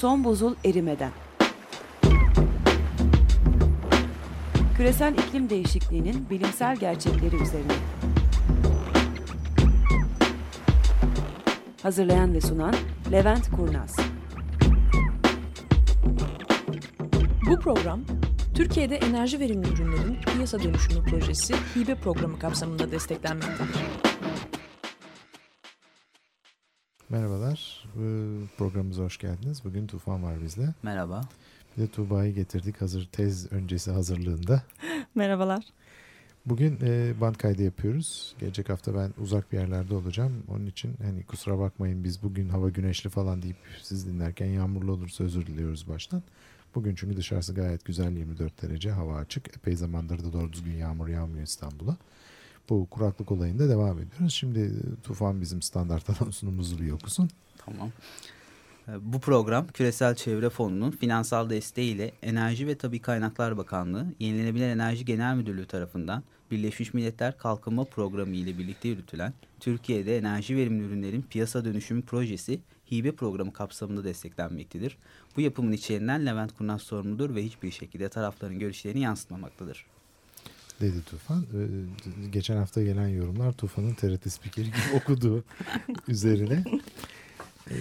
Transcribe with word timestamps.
Son 0.00 0.24
buzul 0.24 0.54
erimeden. 0.64 1.10
Küresel 4.76 5.14
iklim 5.14 5.50
değişikliğinin 5.50 6.30
bilimsel 6.30 6.76
gerçekleri 6.76 7.36
üzerine. 7.36 7.72
Hazırlayan 11.82 12.34
ve 12.34 12.40
sunan 12.40 12.74
Levent 13.12 13.50
Kurnaz. 13.50 13.96
Bu 17.50 17.60
program 17.60 18.00
Türkiye'de 18.54 18.96
enerji 18.96 19.40
verimli 19.40 19.68
ürünlerin 19.68 20.18
piyasa 20.34 20.62
dönüşümü 20.62 21.04
projesi 21.04 21.54
hibe 21.54 21.94
programı 21.94 22.38
kapsamında 22.38 22.90
desteklenmektedir. 22.90 23.80
Merhabalar, 27.08 27.85
programımıza 28.58 29.02
hoş 29.02 29.18
geldiniz. 29.18 29.64
Bugün 29.64 29.86
Tufan 29.86 30.22
var 30.22 30.42
bizle. 30.42 30.74
Merhaba. 30.82 31.20
Bir 31.76 31.82
de 31.82 31.88
Tuğba'yı 31.88 32.34
getirdik 32.34 32.80
hazır 32.80 33.08
tez 33.12 33.52
öncesi 33.52 33.90
hazırlığında. 33.90 34.62
Merhabalar. 35.14 35.64
Bugün 36.46 36.78
e, 36.82 37.20
band 37.20 37.34
kaydı 37.34 37.62
yapıyoruz. 37.62 38.34
Gelecek 38.38 38.68
hafta 38.68 38.94
ben 38.94 39.12
uzak 39.22 39.52
bir 39.52 39.58
yerlerde 39.58 39.94
olacağım. 39.94 40.32
Onun 40.48 40.66
için 40.66 40.94
hani 41.02 41.22
kusura 41.22 41.58
bakmayın 41.58 42.04
biz 42.04 42.22
bugün 42.22 42.48
hava 42.48 42.68
güneşli 42.68 43.10
falan 43.10 43.42
deyip 43.42 43.56
siz 43.82 44.06
dinlerken 44.06 44.46
yağmurlu 44.46 44.92
olursa 44.92 45.24
özür 45.24 45.46
diliyoruz 45.46 45.88
baştan. 45.88 46.22
Bugün 46.74 46.94
çünkü 46.94 47.16
dışarısı 47.16 47.54
gayet 47.54 47.84
güzel 47.84 48.12
24 48.12 48.62
derece 48.62 48.90
hava 48.90 49.16
açık. 49.16 49.56
Epey 49.56 49.76
zamandır 49.76 50.24
da 50.24 50.32
doğru 50.32 50.52
düzgün 50.52 50.74
yağmur 50.74 51.08
yağmıyor 51.08 51.44
İstanbul'a. 51.46 51.96
Bu 52.68 52.86
kuraklık 52.90 53.32
olayında 53.32 53.68
devam 53.68 53.98
ediyoruz. 53.98 54.34
Şimdi 54.34 54.60
e, 54.60 55.02
Tufan 55.02 55.40
bizim 55.40 55.62
standart 55.62 56.10
anonsumuzu 56.22 56.78
bir 56.78 56.90
okusun. 56.90 57.30
Tamam. 57.66 57.90
Ee, 58.88 58.92
Bu 59.00 59.20
program 59.20 59.66
Küresel 59.66 60.14
Çevre 60.14 60.50
Fonu'nun 60.50 60.90
finansal 60.90 61.50
desteğiyle 61.50 62.12
Enerji 62.22 62.66
ve 62.66 62.78
Tabi 62.78 62.98
Kaynaklar 63.02 63.56
Bakanlığı, 63.56 64.06
Yenilenebilir 64.18 64.68
Enerji 64.68 65.04
Genel 65.04 65.36
Müdürlüğü 65.36 65.66
tarafından 65.66 66.22
Birleşmiş 66.50 66.94
Milletler 66.94 67.38
Kalkınma 67.38 67.84
Programı 67.84 68.34
ile 68.36 68.58
birlikte 68.58 68.88
yürütülen 68.88 69.32
Türkiye'de 69.60 70.18
enerji 70.18 70.56
verimli 70.56 70.84
ürünlerin 70.84 71.22
piyasa 71.22 71.64
dönüşümü 71.64 72.02
projesi 72.02 72.60
hibe 72.92 73.12
programı 73.12 73.52
kapsamında 73.52 74.04
desteklenmektedir. 74.04 74.98
Bu 75.36 75.40
yapımın 75.40 75.72
içeriğinden 75.72 76.26
Levent 76.26 76.54
Kurnaz 76.58 76.82
sorumludur 76.82 77.34
ve 77.34 77.44
hiçbir 77.44 77.70
şekilde 77.70 78.08
tarafların 78.08 78.58
görüşlerini 78.58 79.00
yansıtmamaktadır. 79.00 79.86
dedi 80.80 81.02
Tufan. 81.10 81.42
Ee, 81.54 82.28
Geçen 82.30 82.56
hafta 82.56 82.82
gelen 82.82 83.08
yorumlar 83.08 83.52
Tufan'ın 83.52 83.94
TRT 83.94 84.32
spikeri 84.32 84.66
gibi 84.66 84.76
okuduğu 84.94 85.44
üzerine. 86.08 86.64
Ee, 87.70 87.74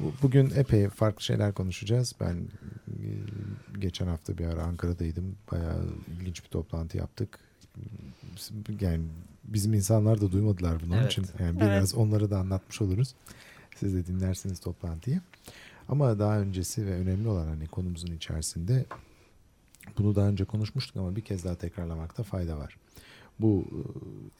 bu- 0.00 0.12
Bugün 0.22 0.50
epey 0.56 0.88
farklı 0.88 1.22
şeyler 1.22 1.54
konuşacağız. 1.54 2.14
Ben 2.20 2.34
e, 2.34 2.98
geçen 3.78 4.06
hafta 4.06 4.38
bir 4.38 4.44
ara 4.46 4.62
Ankara'daydım. 4.62 5.36
Bayağı 5.52 5.86
ilginç 6.20 6.44
bir 6.44 6.48
toplantı 6.48 6.96
yaptık. 6.98 7.38
Yani 8.80 9.04
bizim 9.44 9.74
insanlar 9.74 10.20
da 10.20 10.32
duymadılar 10.32 10.82
bunu. 10.86 10.96
Evet. 10.96 11.12
için 11.12 11.26
yani 11.38 11.60
biraz 11.60 11.94
onları 11.94 12.30
da 12.30 12.38
anlatmış 12.38 12.82
oluruz. 12.82 13.14
Siz 13.76 13.94
de 13.94 14.06
dinlersiniz 14.06 14.60
toplantıyı. 14.60 15.20
Ama 15.88 16.18
daha 16.18 16.38
öncesi 16.40 16.86
ve 16.86 16.90
önemli 16.94 17.28
olan 17.28 17.46
hani 17.46 17.66
konumuzun 17.66 18.12
içerisinde 18.16 18.84
bunu 19.98 20.14
daha 20.14 20.28
önce 20.28 20.44
konuşmuştuk 20.44 20.96
ama 20.96 21.16
bir 21.16 21.20
kez 21.20 21.44
daha 21.44 21.54
tekrarlamakta 21.54 22.22
fayda 22.22 22.58
var. 22.58 22.76
Bu 23.42 23.64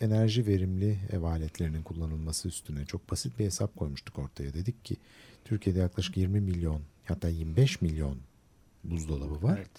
e, 0.00 0.04
enerji 0.04 0.46
verimli 0.46 0.98
ev 1.12 1.22
aletlerinin 1.22 1.82
kullanılması 1.82 2.48
üstüne 2.48 2.86
çok 2.86 3.10
basit 3.10 3.38
bir 3.38 3.44
hesap 3.44 3.76
koymuştuk 3.76 4.18
ortaya. 4.18 4.54
Dedik 4.54 4.84
ki 4.84 4.96
Türkiye'de 5.44 5.78
yaklaşık 5.78 6.16
20 6.16 6.40
milyon 6.40 6.80
hatta 7.04 7.28
25 7.28 7.80
milyon 7.80 8.18
buzdolabı 8.84 9.42
var. 9.42 9.58
Evet. 9.58 9.70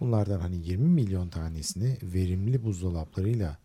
Bunlardan 0.00 0.40
hani 0.40 0.56
20 0.56 0.88
milyon 0.88 1.28
tanesini 1.28 1.96
verimli 2.02 2.64
buzdolaplarıyla 2.64 3.58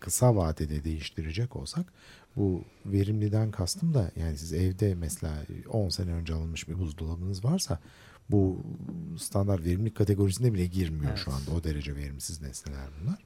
kısa 0.00 0.36
vadede 0.36 0.84
değiştirecek 0.84 1.56
olsak 1.56 1.92
bu 2.36 2.64
verimliden 2.86 3.50
kastım 3.50 3.94
da 3.94 4.10
yani 4.16 4.38
siz 4.38 4.52
evde 4.52 4.94
mesela 4.94 5.34
10 5.68 5.88
sene 5.88 6.12
önce 6.12 6.34
alınmış 6.34 6.68
bir 6.68 6.78
buzdolabınız 6.78 7.44
varsa 7.44 7.78
bu 8.30 8.62
standart 9.18 9.64
verimlilik 9.64 9.96
kategorisine 9.96 10.54
bile 10.54 10.66
girmiyor 10.66 11.10
Evet. 11.10 11.22
şu 11.24 11.32
anda. 11.32 11.50
O 11.50 11.64
derece 11.64 11.96
verimsiz 11.96 12.42
nesneler 12.42 12.88
bunlar. 13.00 13.24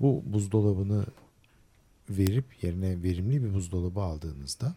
Bu 0.00 0.22
buzdolabını 0.26 1.04
verip 2.10 2.44
yerine 2.64 3.02
verimli 3.02 3.44
bir 3.44 3.54
buzdolabı 3.54 4.00
aldığınızda 4.00 4.74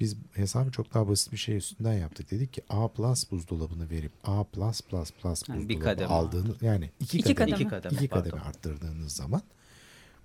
biz 0.00 0.16
hesabı 0.32 0.70
çok 0.70 0.94
daha 0.94 1.08
basit 1.08 1.32
bir 1.32 1.36
şey 1.36 1.56
üstünden 1.56 1.92
yaptık. 1.94 2.30
Dedik 2.30 2.52
ki 2.52 2.62
A 2.68 2.88
plus 2.88 3.30
buzdolabını 3.30 3.90
verip 3.90 4.12
A 4.24 4.44
plus 4.44 4.80
plus 4.80 5.10
plus 5.10 5.48
Yani 5.48 5.58
buzdolabı 5.68 5.84
kademe. 5.84 6.08
aldığını 6.08 6.54
yani 6.60 6.90
iki, 7.00 7.18
İki 7.18 7.34
kademe, 7.34 7.50
kademe. 7.56 7.64
İki 7.66 7.70
kademe. 7.70 7.94
iki 7.96 8.08
pardon. 8.08 8.30
kademe 8.30 8.42
arttırdığınız 8.42 9.12
zaman 9.12 9.42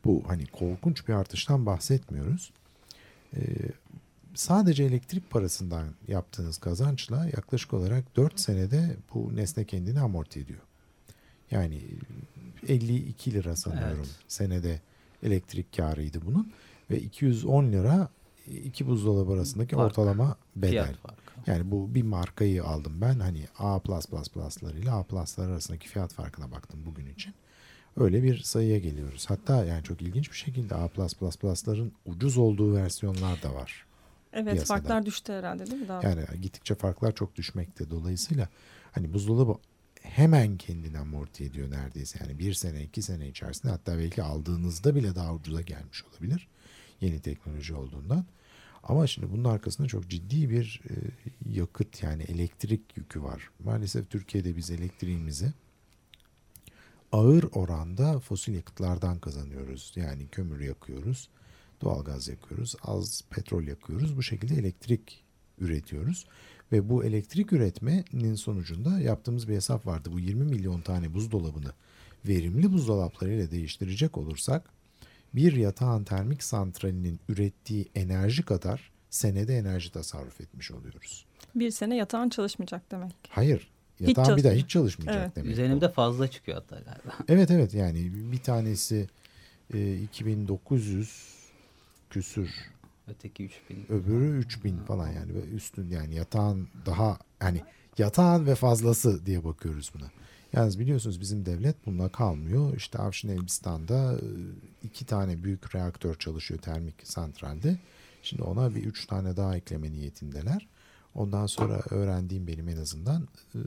bu 0.05 0.23
hani 0.27 0.45
korkunç 0.45 1.07
bir 1.07 1.13
artıştan 1.13 1.65
bahsetmiyoruz. 1.65 2.51
Ee, 3.35 3.39
sadece 4.35 4.83
elektrik 4.83 5.29
parasından 5.29 5.87
yaptığınız 6.07 6.57
kazançla 6.57 7.25
yaklaşık 7.25 7.73
olarak 7.73 8.15
4 8.15 8.39
senede 8.39 8.97
bu 9.13 9.35
nesne 9.35 9.65
kendini 9.65 9.99
amorti 9.99 10.39
ediyor. 10.39 10.59
Yani 11.51 11.81
52 12.67 13.33
lira 13.33 13.55
sanıyorum 13.55 13.97
Evet. 13.97 14.15
senede 14.27 14.81
elektrik 15.23 15.77
karıydı 15.77 16.19
bunun 16.25 16.51
ve 16.91 16.99
210 16.99 17.71
lira 17.71 18.09
iki 18.47 18.87
buzdolabı 18.87 19.31
arasındaki 19.31 19.75
Fark. 19.75 19.91
ortalama 19.91 20.37
bedel. 20.55 20.95
Yani 21.47 21.71
bu 21.71 21.95
bir 21.95 22.03
markayı 22.03 22.63
aldım 22.63 23.01
ben. 23.01 23.19
Hani 23.19 23.47
A++ 23.59 23.81
ile 24.77 24.91
A 24.91 25.03
Plus'lar 25.03 25.47
arasındaki 25.49 25.87
fiyat 25.89 26.13
farkına 26.13 26.51
baktım 26.51 26.79
bugün 26.85 27.05
için. 27.07 27.33
Öyle 27.97 28.23
bir 28.23 28.37
sayıya 28.37 28.77
geliyoruz. 28.77 29.25
Hatta 29.29 29.65
yani 29.65 29.83
çok 29.83 30.01
ilginç 30.01 30.31
bir 30.31 30.37
şekilde 30.37 30.75
A+++'ların 30.75 31.91
ucuz 32.05 32.37
olduğu 32.37 32.75
versiyonlar 32.75 33.43
da 33.43 33.53
var. 33.53 33.85
Evet 34.33 34.53
piyasada. 34.53 34.79
farklar 34.79 35.05
düştü 35.05 35.33
herhalde 35.33 35.67
değil 35.67 35.81
mi 35.81 35.87
daha? 35.87 36.03
Yani 36.03 36.25
gittikçe 36.41 36.75
farklar 36.75 37.15
çok 37.15 37.35
düşmekte. 37.35 37.89
Dolayısıyla 37.89 38.49
hani 38.91 39.13
buzdolabı 39.13 39.55
hemen 40.09 40.57
kendini 40.57 40.97
amorti 40.99 41.43
ediyor 41.43 41.71
neredeyse. 41.71 42.19
Yani 42.21 42.39
bir 42.39 42.53
sene 42.53 42.83
iki 42.83 43.01
sene 43.01 43.27
içerisinde 43.27 43.71
hatta 43.71 43.97
belki 43.97 44.23
aldığınızda 44.23 44.95
bile 44.95 45.15
daha 45.15 45.33
ucuza 45.33 45.61
gelmiş 45.61 46.03
olabilir. 46.03 46.47
Yeni 47.01 47.19
teknoloji 47.19 47.75
olduğundan. 47.75 48.25
Ama 48.83 49.07
şimdi 49.07 49.31
bunun 49.31 49.43
arkasında 49.43 49.87
çok 49.87 50.09
ciddi 50.09 50.49
bir 50.49 50.81
e, 50.89 50.93
yakıt 51.59 52.03
yani 52.03 52.23
elektrik 52.23 52.97
yükü 52.97 53.23
var. 53.23 53.49
Maalesef 53.63 54.09
Türkiye'de 54.09 54.55
biz 54.55 54.71
elektriğimizi 54.71 55.53
ağır 57.11 57.43
oranda 57.43 58.19
fosil 58.19 58.53
yakıtlardan 58.53 59.19
kazanıyoruz. 59.19 59.93
Yani 59.95 60.27
kömür 60.27 60.59
yakıyoruz, 60.59 61.29
doğalgaz 61.81 62.27
yakıyoruz, 62.27 62.75
az 62.83 63.21
petrol 63.29 63.63
yakıyoruz. 63.63 64.17
Bu 64.17 64.23
şekilde 64.23 64.55
elektrik 64.55 65.23
üretiyoruz. 65.59 66.25
Ve 66.71 66.89
bu 66.89 67.03
elektrik 67.03 67.53
üretmenin 67.53 68.35
sonucunda 68.35 68.99
yaptığımız 68.99 69.47
bir 69.47 69.55
hesap 69.55 69.85
vardı. 69.85 70.09
Bu 70.13 70.19
20 70.19 70.43
milyon 70.43 70.81
tane 70.81 71.13
buzdolabını 71.13 71.71
verimli 72.27 72.71
buzdolaplarıyla 72.71 73.51
değiştirecek 73.51 74.17
olursak 74.17 74.69
bir 75.33 75.53
yatağın 75.53 76.03
termik 76.03 76.43
santralinin 76.43 77.19
ürettiği 77.29 77.85
enerji 77.95 78.43
kadar 78.43 78.91
senede 79.09 79.57
enerji 79.57 79.91
tasarruf 79.91 80.41
etmiş 80.41 80.71
oluyoruz. 80.71 81.25
Bir 81.55 81.71
sene 81.71 81.95
yatağın 81.95 82.29
çalışmayacak 82.29 82.91
demek. 82.91 83.15
Hayır. 83.29 83.67
Hiç 83.99 84.07
Yatağın 84.07 84.37
bir 84.37 84.43
daha 84.43 84.53
hiç 84.53 84.69
çalışmayacak 84.69 85.23
Evet. 85.23 85.35
demek. 85.35 85.47
bu. 85.47 85.51
Üzerinde 85.51 85.89
fazla 85.89 86.27
çıkıyor 86.27 86.57
hatta 86.57 86.75
galiba. 86.75 87.13
Evet 87.27 87.51
evet 87.51 87.73
yani 87.73 88.11
bir 88.31 88.37
tanesi 88.37 89.07
e, 89.73 89.95
2900 89.95 91.23
küsür 92.09 92.49
Öteki 93.07 93.43
3000. 93.43 93.85
öbürü 93.89 94.37
3000 94.37 94.77
falan 94.77 95.07
yani 95.07 95.33
ve 95.35 95.41
üstün 95.41 95.89
yani 95.89 96.15
yatağın 96.15 96.67
daha 96.85 97.19
hani 97.39 97.61
yatağın 97.97 98.45
ve 98.45 98.55
fazlası 98.55 99.25
diye 99.25 99.43
bakıyoruz 99.43 99.91
buna. 99.95 100.11
Yalnız 100.53 100.79
biliyorsunuz 100.79 101.21
bizim 101.21 101.45
devlet 101.45 101.85
bununla 101.85 102.09
kalmıyor. 102.09 102.75
İşte 102.77 102.97
Avşin 102.97 103.29
Elbistan'da 103.29 104.13
e, 104.13 104.27
iki 104.83 105.05
tane 105.05 105.43
büyük 105.43 105.75
reaktör 105.75 106.15
çalışıyor 106.15 106.59
termik 106.59 106.95
santralde. 107.03 107.77
Şimdi 108.23 108.43
ona 108.43 108.75
bir 108.75 108.83
üç 108.83 109.05
tane 109.05 109.37
daha 109.37 109.57
ekleme 109.57 109.91
niyetindeler. 109.91 110.67
Ondan 111.15 111.45
sonra 111.45 111.81
öğrendiğim 111.89 112.47
benim 112.47 112.69
en 112.69 112.77
azından 112.77 113.27
e, 113.55 113.59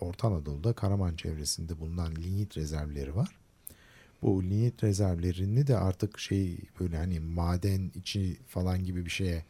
Orta 0.00 0.28
Anadolu'da 0.28 0.72
Karaman 0.72 1.16
çevresinde 1.16 1.80
bulunan 1.80 2.14
linyit 2.16 2.56
rezervleri 2.56 3.16
var. 3.16 3.28
Bu 4.22 4.42
linyit 4.42 4.84
rezervlerini 4.84 5.66
de 5.66 5.76
artık 5.76 6.18
şey 6.18 6.58
böyle 6.80 6.96
hani 6.96 7.20
maden 7.20 7.90
içi 7.94 8.36
falan 8.48 8.84
gibi 8.84 9.04
bir 9.04 9.10
şeye 9.10 9.44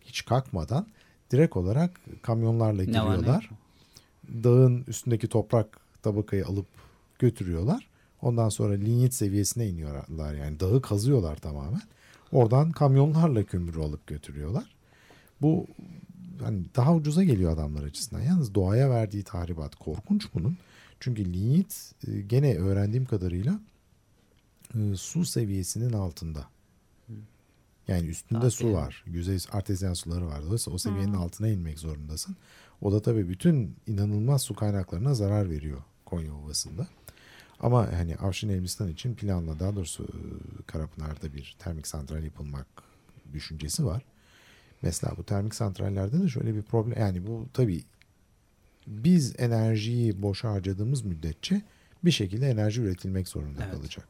hiç 0.00 0.24
kalkmadan 0.24 0.86
direkt 1.30 1.56
olarak 1.56 2.00
kamyonlarla 2.22 2.84
giriyorlar. 2.84 3.50
Dağın 4.44 4.84
üstündeki 4.88 5.28
toprak 5.28 5.80
tabakayı 6.02 6.46
alıp 6.46 6.66
götürüyorlar. 7.18 7.88
Ondan 8.22 8.48
sonra 8.48 8.74
linyit 8.74 9.14
seviyesine 9.14 9.68
iniyorlar 9.68 10.34
yani 10.34 10.60
dağı 10.60 10.82
kazıyorlar 10.82 11.36
tamamen. 11.36 11.82
Oradan 12.32 12.70
kamyonlarla 12.72 13.44
kömürü 13.44 13.80
alıp 13.80 14.06
götürüyorlar. 14.06 14.74
Bu 15.42 15.66
hani 16.42 16.64
daha 16.76 16.94
ucuza 16.94 17.24
geliyor 17.24 17.52
adamlar 17.52 17.82
açısından. 17.82 18.22
Yalnız 18.22 18.54
doğaya 18.54 18.90
verdiği 18.90 19.22
tahribat 19.22 19.74
korkunç 19.74 20.28
bunun. 20.34 20.56
Çünkü 21.00 21.24
linyit 21.24 21.92
e, 22.08 22.20
gene 22.20 22.56
öğrendiğim 22.56 23.04
kadarıyla 23.04 23.60
e, 24.74 24.96
su 24.96 25.24
seviyesinin 25.24 25.92
altında. 25.92 26.46
Yani 27.88 28.08
üstünde 28.08 28.40
Daha 28.40 28.50
su 28.50 28.72
var. 28.72 29.04
Yüzey 29.06 29.38
artezyen 29.52 29.94
suları 29.94 30.26
var. 30.26 30.42
Dolayısıyla 30.42 30.74
o 30.74 30.78
seviyenin 30.78 31.12
Hmm. 31.12 31.20
altına 31.20 31.48
inmek 31.48 31.78
zorundasın. 31.78 32.36
O 32.80 32.92
da 32.92 33.02
tabii 33.02 33.28
bütün 33.28 33.76
inanılmaz 33.86 34.42
su 34.42 34.54
kaynaklarına 34.54 35.14
zarar 35.14 35.50
veriyor 35.50 35.82
Konya 36.04 36.34
Ovası'nda. 36.34 36.86
Ama 37.60 37.92
hani 37.92 38.16
Avşin 38.16 38.48
Elbistan 38.48 38.88
için 38.88 39.14
planla 39.14 39.60
daha 39.60 39.76
doğrusu 39.76 40.04
e, 40.04 40.18
Karapınar'da 40.66 41.34
bir 41.34 41.56
termik 41.58 41.86
santral 41.86 42.24
yapılmak 42.24 42.66
düşüncesi 43.32 43.84
var. 43.86 44.02
Mesela 44.82 45.14
bu 45.16 45.24
termik 45.24 45.54
santrallerde 45.54 46.22
de 46.22 46.28
şöyle 46.28 46.54
bir 46.54 46.62
problem 46.62 46.98
yani 47.00 47.26
bu 47.26 47.46
tabii 47.52 47.84
biz 48.86 49.34
enerjiyi 49.40 50.22
boşa 50.22 50.50
harcadığımız 50.50 51.02
müddetçe 51.04 51.62
bir 52.04 52.10
şekilde 52.10 52.50
enerji 52.50 52.80
üretilmek 52.80 53.28
zorunda 53.28 53.62
Evet. 53.64 53.74
kalacak. 53.74 54.08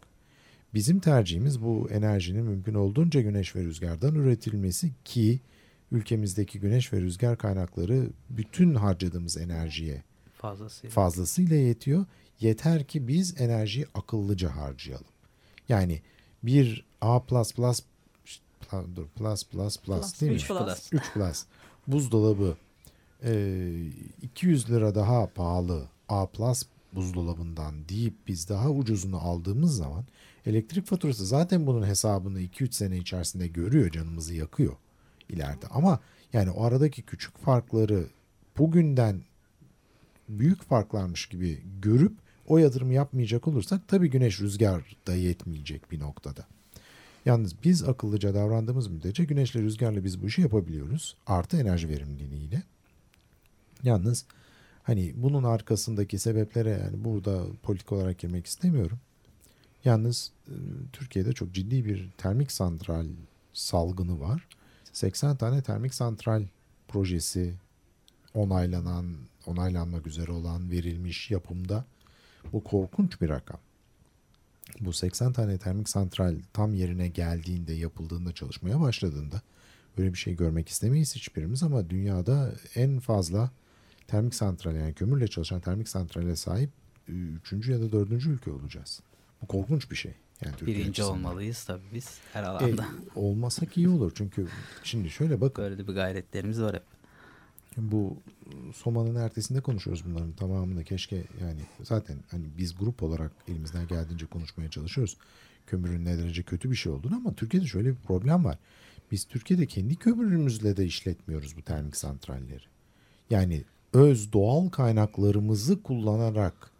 Bizim 0.75 1.01
tercihimiz 1.01 1.63
bu 1.63 1.89
enerjinin 1.91 2.45
mümkün 2.45 2.75
olduğunca 2.75 3.21
güneş 3.21 3.57
ve 3.57 3.65
rüzgardan 3.65 4.15
üretilmesi 4.15 4.93
ki 5.05 5.41
ülkemizdeki 5.93 6.61
güneş 6.61 6.93
ve 6.93 7.01
rüzgar 7.01 7.39
kaynakları 7.39 8.11
bütün 8.31 8.75
harcadığımız 8.75 9.37
enerjiye 9.37 10.03
Fazlasıyla. 10.35 10.95
fazlasıyla 10.95 11.57
yetiyor. 11.57 12.07
Yeter 12.41 12.85
ki 12.85 13.09
biz 13.09 13.41
enerjiyi 13.41 13.87
akıllıca 13.95 14.57
harcayalım. 14.57 15.07
Yani 15.69 16.03
bir 16.43 16.85
A++ 17.01 17.23
plus, 17.27 17.81
dur, 18.97 19.07
plus 19.17 19.45
plus 19.45 19.77
plus 19.79 20.21
değil 20.21 20.33
mi? 20.33 20.37
üç 20.37 20.49
plus. 20.49 20.89
3 20.93 21.03
plus 21.15 21.45
buzdolabı 21.87 22.57
e, 23.25 23.33
200 24.23 24.71
lira 24.71 24.95
daha 24.95 25.27
pahalı 25.27 25.89
A 26.09 26.27
plus 26.27 26.63
buzdolabından 26.93 27.89
deyip 27.89 28.15
biz 28.27 28.49
daha 28.49 28.71
ucuzunu 28.71 29.19
aldığımız 29.19 29.77
zaman 29.77 30.05
elektrik 30.49 30.87
faturası 30.87 31.27
zaten 31.27 31.67
bunun 31.67 31.87
hesabını 31.87 32.41
2-3 32.41 32.73
sene 32.73 32.99
içerisinde 32.99 33.47
görüyor 33.47 33.91
canımızı 33.91 34.35
yakıyor 34.35 34.77
ileride. 35.29 35.67
Ama 35.71 36.01
yani 36.33 36.51
o 36.51 36.65
aradaki 36.65 37.03
küçük 37.03 37.39
farkları 37.39 38.07
bugünden 38.59 39.23
büyük 40.29 40.63
farklarmış 40.63 41.27
gibi 41.27 41.63
görüp 41.83 42.13
o 42.47 42.59
yatırımı 42.59 42.95
yapmayacak 42.95 43.49
olursak 43.49 43.89
tabii 43.89 44.11
güneş 44.11 44.41
rüzgar 44.41 44.97
da 45.07 45.15
yetmeyecek 45.15 45.91
bir 45.91 46.01
noktada. 46.01 46.47
Yalnız 47.25 47.63
biz 47.65 47.85
akıllıca 47.85 48.35
davrandığımız 48.35 48.89
müddetçe 48.89 49.25
güneşle 49.25 49.61
rüzgarla 49.61 50.05
biz 50.05 50.23
bu 50.23 50.27
işi 50.27 50.43
yapabiliyoruz. 50.43 51.17
Artı 51.27 51.57
enerji 51.57 51.89
verimliliğiyle. 51.89 52.63
Yalnız 53.83 54.25
hani 54.83 55.13
bunun 55.17 55.45
arkasındaki 55.45 56.19
sebeplere 56.19 56.71
yani 56.71 57.05
burada 57.05 57.43
politik 57.63 57.93
olarak 57.93 58.19
girmek 58.19 58.47
istemiyorum. 58.47 58.99
Yalnız 59.85 60.33
e, 60.49 60.55
Türkiye'de 60.93 61.33
çok 61.33 61.53
ciddi 61.53 61.85
bir 61.85 62.11
termik 62.11 62.53
santral 62.53 63.07
salgını 63.53 64.21
var. 64.21 64.49
80 64.93 65.37
tane 65.37 65.63
termik 65.63 65.95
santral 65.95 66.43
projesi 66.89 67.55
onaylanan, 68.35 69.17
onaylanmak 69.47 70.07
üzere 70.07 70.33
olan 70.33 70.71
verilmiş 70.71 71.31
yapımda. 71.31 71.85
Bu 72.53 72.65
korkunç 72.65 73.21
bir 73.21 73.29
rakam. 73.29 73.61
Bu 74.81 74.93
80 74.93 75.33
tane 75.33 75.59
termik 75.59 75.89
santral 75.89 76.37
tam 76.53 76.75
yerine 76.75 77.09
geldiğinde, 77.09 77.73
yapıldığında, 77.73 78.33
çalışmaya 78.33 78.81
başladığında 78.81 79.43
böyle 79.99 80.13
bir 80.13 80.19
şey 80.19 80.37
görmek 80.37 80.69
istemeyiz 80.69 81.15
hiçbirimiz 81.15 81.63
ama 81.63 81.91
dünyada 81.91 82.53
en 82.75 82.99
fazla 83.01 83.51
termik 84.07 84.35
santral 84.35 84.75
yani 84.75 84.95
kömürle 84.95 85.29
çalışan 85.29 85.61
termik 85.61 85.89
santrale 85.89 86.37
sahip 86.37 86.71
e, 87.09 87.13
üçüncü 87.13 87.73
ya 87.73 87.81
da 87.81 87.93
dördüncü 87.93 88.31
ülke 88.31 88.51
olacağız. 88.51 89.01
Bu 89.43 89.47
korkunç 89.47 89.91
bir 89.91 89.97
şey. 89.97 90.13
Yani 90.45 90.57
Türkiye 90.57 90.77
Birinci 90.79 90.91
açısından. 91.03 91.19
olmalıyız 91.19 91.65
tabii 91.65 91.83
biz 91.95 92.19
her 92.33 92.43
E, 92.43 92.47
alanda. 92.47 92.85
olmasak 93.15 93.77
iyi 93.77 93.89
olur 93.89 94.13
çünkü 94.15 94.47
şimdi 94.83 95.11
şöyle 95.11 95.41
bakın 95.41 95.65
Böyle 95.65 95.79
de 95.79 95.89
bir 95.89 95.93
gayretlerimiz 95.93 96.63
var 96.63 96.75
hep. 96.75 96.83
bu 97.77 98.17
Soma'nın 98.75 99.15
ertesinde 99.15 99.61
konuşuyoruz 99.61 100.05
bunların 100.07 100.33
tamamını 100.33 100.85
keşke 100.85 101.17
yani 101.17 101.61
zaten 101.83 102.17
hani 102.31 102.45
biz 102.59 102.77
grup 102.79 103.03
olarak 103.03 103.33
elimizden 103.49 103.87
geldiğince 103.89 104.27
konuşmaya 104.27 104.71
çalışıyoruz. 104.71 105.17
Kömürün 105.67 106.05
ne 106.05 106.19
derece 106.19 106.43
kötü 106.43 106.71
bir 106.71 106.77
şey 106.77 106.93
olduğunu 106.93 107.17
ama 107.17 107.35
Türkiye'de 107.35 107.67
şöyle 107.67 107.89
bir 107.91 107.97
problem 108.07 108.45
var. 108.45 108.59
Biz 109.13 109.25
Türkiye'de 109.25 109.67
kendi 109.67 109.97
kömürümüzle 109.97 110.77
de 110.77 110.85
işletmiyoruz 110.85 111.57
bu 111.57 111.63
termik 111.63 111.97
santralleri. 111.97 112.63
Yani 113.31 113.65
öz 113.93 114.33
doğal 114.33 114.69
kaynaklarımızı 114.69 115.83
kullanarak 115.83 116.71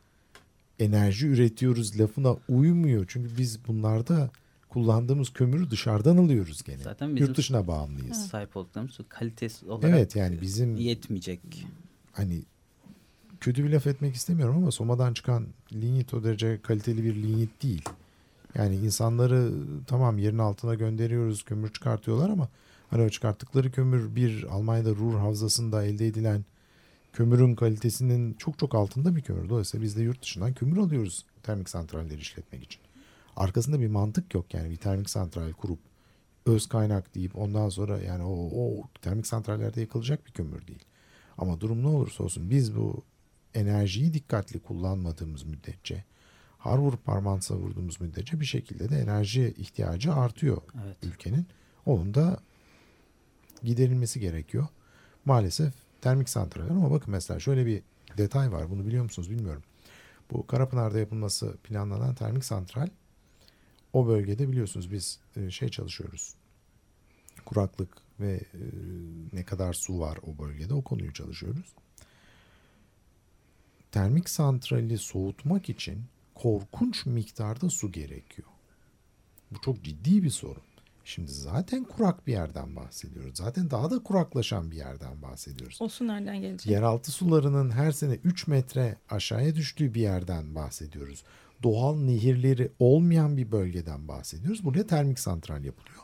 enerji 0.79 1.27
üretiyoruz 1.27 2.01
lafına 2.01 2.37
uymuyor. 2.49 3.05
Çünkü 3.09 3.39
biz 3.39 3.67
bunlarda 3.69 4.31
kullandığımız 4.69 5.33
kömürü 5.33 5.71
dışarıdan 5.71 6.17
alıyoruz 6.17 6.63
gene. 6.63 6.83
Zaten 6.83 7.17
bizim- 7.17 7.27
Yurt 7.29 7.37
dışına 7.39 7.67
bağımlıyız. 7.67 8.27
Sahip 8.29 8.57
olduklarımız 8.57 8.93
su 8.95 9.05
kalitesi 9.09 9.67
olarak 9.67 9.91
Evet 9.91 10.17
yani 10.17 10.41
bizim 10.41 10.77
yetmeyecek. 10.77 11.41
hani 12.13 12.43
kötü 13.41 13.65
bir 13.65 13.71
laf 13.71 13.87
etmek 13.87 14.15
istemiyorum 14.15 14.57
ama 14.57 14.71
Soma'dan 14.71 15.15
çıkan 15.15 15.47
linyit 15.73 16.15
o 16.15 16.25
derece 16.25 16.59
kaliteli 16.63 17.05
bir 17.05 17.15
linyit 17.15 17.63
değil. 17.63 17.83
Yani 18.55 18.77
insanları 18.77 19.53
tamam 19.87 20.19
yerin 20.19 20.39
altına 20.39 20.75
gönderiyoruz 20.75 21.43
kömür 21.43 21.73
çıkartıyorlar 21.73 22.31
ama 22.31 22.49
hani 22.91 23.03
o 23.03 23.09
çıkarttıkları 23.09 23.73
kömür 23.73 24.17
bir 24.17 24.43
Almanya'da 24.51 24.91
Ruhr 24.91 25.19
havzasında 25.19 25.85
elde 25.85 26.07
edilen 26.07 26.45
kömürün 27.13 27.55
kalitesinin 27.55 28.35
çok 28.35 28.59
çok 28.59 28.75
altında 28.75 29.17
bir 29.17 29.23
kömür. 29.23 29.49
Dolayısıyla 29.49 29.85
biz 29.85 29.97
de 29.97 30.03
yurt 30.03 30.23
dışından 30.23 30.53
kömür 30.53 30.77
alıyoruz 30.77 31.25
termik 31.43 31.69
santralleri 31.69 32.21
işletmek 32.21 32.65
için. 32.65 32.81
Arkasında 33.37 33.81
bir 33.81 33.89
mantık 33.89 34.35
yok 34.35 34.55
yani 34.55 34.71
bir 34.71 34.77
termik 34.77 35.11
santral 35.11 35.53
kurup 35.53 35.79
öz 36.47 36.67
kaynak 36.67 37.15
deyip 37.15 37.39
ondan 37.39 37.69
sonra 37.69 37.99
yani 37.99 38.25
o, 38.25 38.51
o 38.53 38.89
termik 39.03 39.27
santrallerde 39.27 39.81
yakılacak 39.81 40.27
bir 40.27 40.33
kömür 40.33 40.67
değil. 40.67 40.85
Ama 41.39 41.61
durum 41.61 41.83
ne 41.83 41.87
olursa 41.87 42.25
olsun 42.25 42.51
biz 42.51 42.77
bu 42.77 43.05
enerjiyi 43.55 44.15
dikkatli 44.15 44.59
kullanmadığımız 44.59 45.43
müddetçe 45.43 46.05
har 46.59 46.79
vurup 46.79 47.05
parmağını 47.05 47.43
savurduğumuz 47.43 48.01
müddetçe 48.01 48.41
bir 48.41 48.47
şekilde 48.47 48.89
de 48.89 48.99
enerji 48.99 49.55
ihtiyacı 49.59 50.13
artıyor 50.13 50.63
Evet. 50.85 50.97
ülkenin. 51.03 51.47
Onun 51.87 52.15
da 52.15 52.41
giderilmesi 53.63 54.21
gerekiyor. 54.21 54.67
Maalesef 55.25 55.75
termik 56.01 56.29
santraller 56.29 56.71
ama 56.71 56.91
bakın 56.91 57.11
mesela 57.11 57.41
şöyle 57.41 57.67
bir 57.67 57.83
detay 58.19 58.53
var 58.53 58.71
bunu 58.71 58.87
biliyor 58.87 59.05
musunuz 59.05 59.31
bilmiyorum. 59.31 59.63
Bu 60.31 60.47
Karapınar'da 60.47 60.99
yapılması 60.99 61.57
planlanan 61.57 62.15
termik 62.15 62.45
santral 62.45 62.89
o 63.93 64.07
bölgede 64.07 64.49
biliyorsunuz 64.49 64.93
biz 64.93 65.21
e, 65.37 65.51
şey 65.51 65.69
çalışıyoruz. 65.69 66.35
Kuraklık 67.45 67.89
ve 68.21 68.33
e, 68.35 68.61
ne 69.33 69.45
kadar 69.45 69.73
su 69.73 70.01
var 70.01 70.19
o 70.23 70.45
bölgede 70.45 70.75
o 70.75 70.83
konuyu 70.83 71.13
çalışıyoruz. 71.13 71.75
Termik 73.93 74.31
santrali 74.31 74.99
soğutmak 74.99 75.69
için 75.69 76.05
korkunç 76.35 77.07
miktarda 77.07 77.71
su 77.71 77.93
gerekiyor. 77.93 78.49
Bu 79.51 79.61
çok 79.61 79.85
ciddi 79.85 80.23
bir 80.23 80.31
sorun. 80.31 80.63
Şimdi 81.09 81.33
zaten 81.33 81.85
kurak 81.85 82.27
bir 82.27 82.33
yerden 82.33 82.77
bahsediyoruz. 82.77 83.37
Zaten 83.37 83.71
daha 83.71 83.91
da 83.91 83.99
kuraklaşan 83.99 84.71
bir 84.71 84.77
yerden 84.77 85.23
bahsediyoruz. 85.23 85.79
O 85.81 85.89
su 85.89 86.07
nereden 86.07 86.41
gelecek? 86.41 86.73
Yeraltı 86.73 87.11
sularının 87.13 87.71
her 87.71 87.93
sene 87.93 88.15
3 88.15 88.47
metre 88.47 88.97
aşağıya 89.11 89.55
düştüğü 89.55 89.95
bir 89.95 90.01
yerden 90.01 90.55
bahsediyoruz. 90.55 91.25
Doğal 91.63 91.97
nehirleri 91.97 92.73
olmayan 92.79 93.37
bir 93.37 93.53
bölgeden 93.53 94.09
bahsediyoruz. 94.09 94.65
Buraya 94.65 94.87
termik 94.87 95.19
santral 95.19 95.65
yapılıyor. 95.65 96.03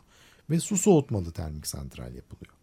Ve 0.51 0.61
su 0.61 0.77
soğutmalı 0.77 1.33
termik 1.33 1.67
santral 1.67 2.15
yapılıyor. 2.15 2.55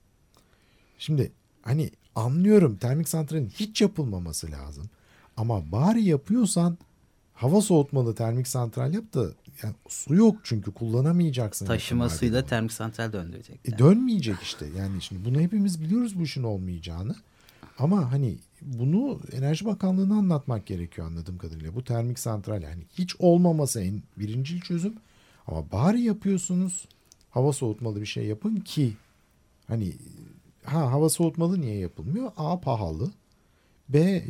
Şimdi 0.98 1.32
hani 1.62 1.92
anlıyorum 2.16 2.78
termik 2.78 3.10
santralin 3.10 3.50
hiç 3.50 3.82
yapılmaması 3.82 4.52
lazım. 4.52 4.90
Ama 5.38 5.72
bari 5.72 6.04
yapıyorsan 6.04 6.78
hava 7.42 7.62
soğutmalı 7.62 8.16
termik 8.16 8.48
santral 8.48 8.94
yap 8.94 9.14
da 9.14 9.30
yani 9.64 9.76
su 9.88 10.16
yok 10.16 10.36
çünkü 10.44 10.72
kullanamayacaksın. 10.72 11.66
yakın 11.66 11.76
Taşımasıyla 11.76 12.46
termik 12.46 12.74
santral 12.74 13.14
döndürecek. 13.14 13.60
E, 13.66 13.78
dönmeyecek 13.78 14.36
işte. 14.42 14.66
Yani 14.78 15.02
şimdi 15.02 15.26
bunu 15.26 15.40
hepimiz 15.40 15.82
biliyoruz 15.82 16.20
bu 16.20 16.24
işin 16.24 16.44
olmayacağını. 16.44 17.16
Ama 17.80 18.12
hani 18.12 18.36
bunu 18.62 19.20
Enerji 19.32 19.66
Bakanlığı'na 19.66 20.16
anlatmak 20.16 20.66
gerekiyor 20.66 21.08
anladığım 21.08 21.38
kadarıyla. 21.38 21.76
Bu 21.76 21.84
termik 21.84 22.20
santral 22.20 22.62
yani 22.62 22.84
hiç 22.98 23.16
olmaması 23.20 23.82
en 23.82 24.04
birincil 24.18 24.62
çözüm. 24.62 24.94
Ama 25.48 25.72
bari 25.72 26.02
yapıyorsunuz 26.02 26.88
hava 27.30 27.54
soğutmalı 27.54 28.02
bir 28.02 28.06
şey 28.06 28.26
yapın 28.26 28.56
ki 28.56 28.94
hani 29.68 29.94
ha 30.64 30.92
hava 30.92 31.10
soğutmalı 31.10 31.62
niye 31.62 31.78
yapılmıyor? 31.78 32.32
A 32.38 32.60
pahalı. 32.60 33.12
B 33.90 34.00
e, 34.00 34.24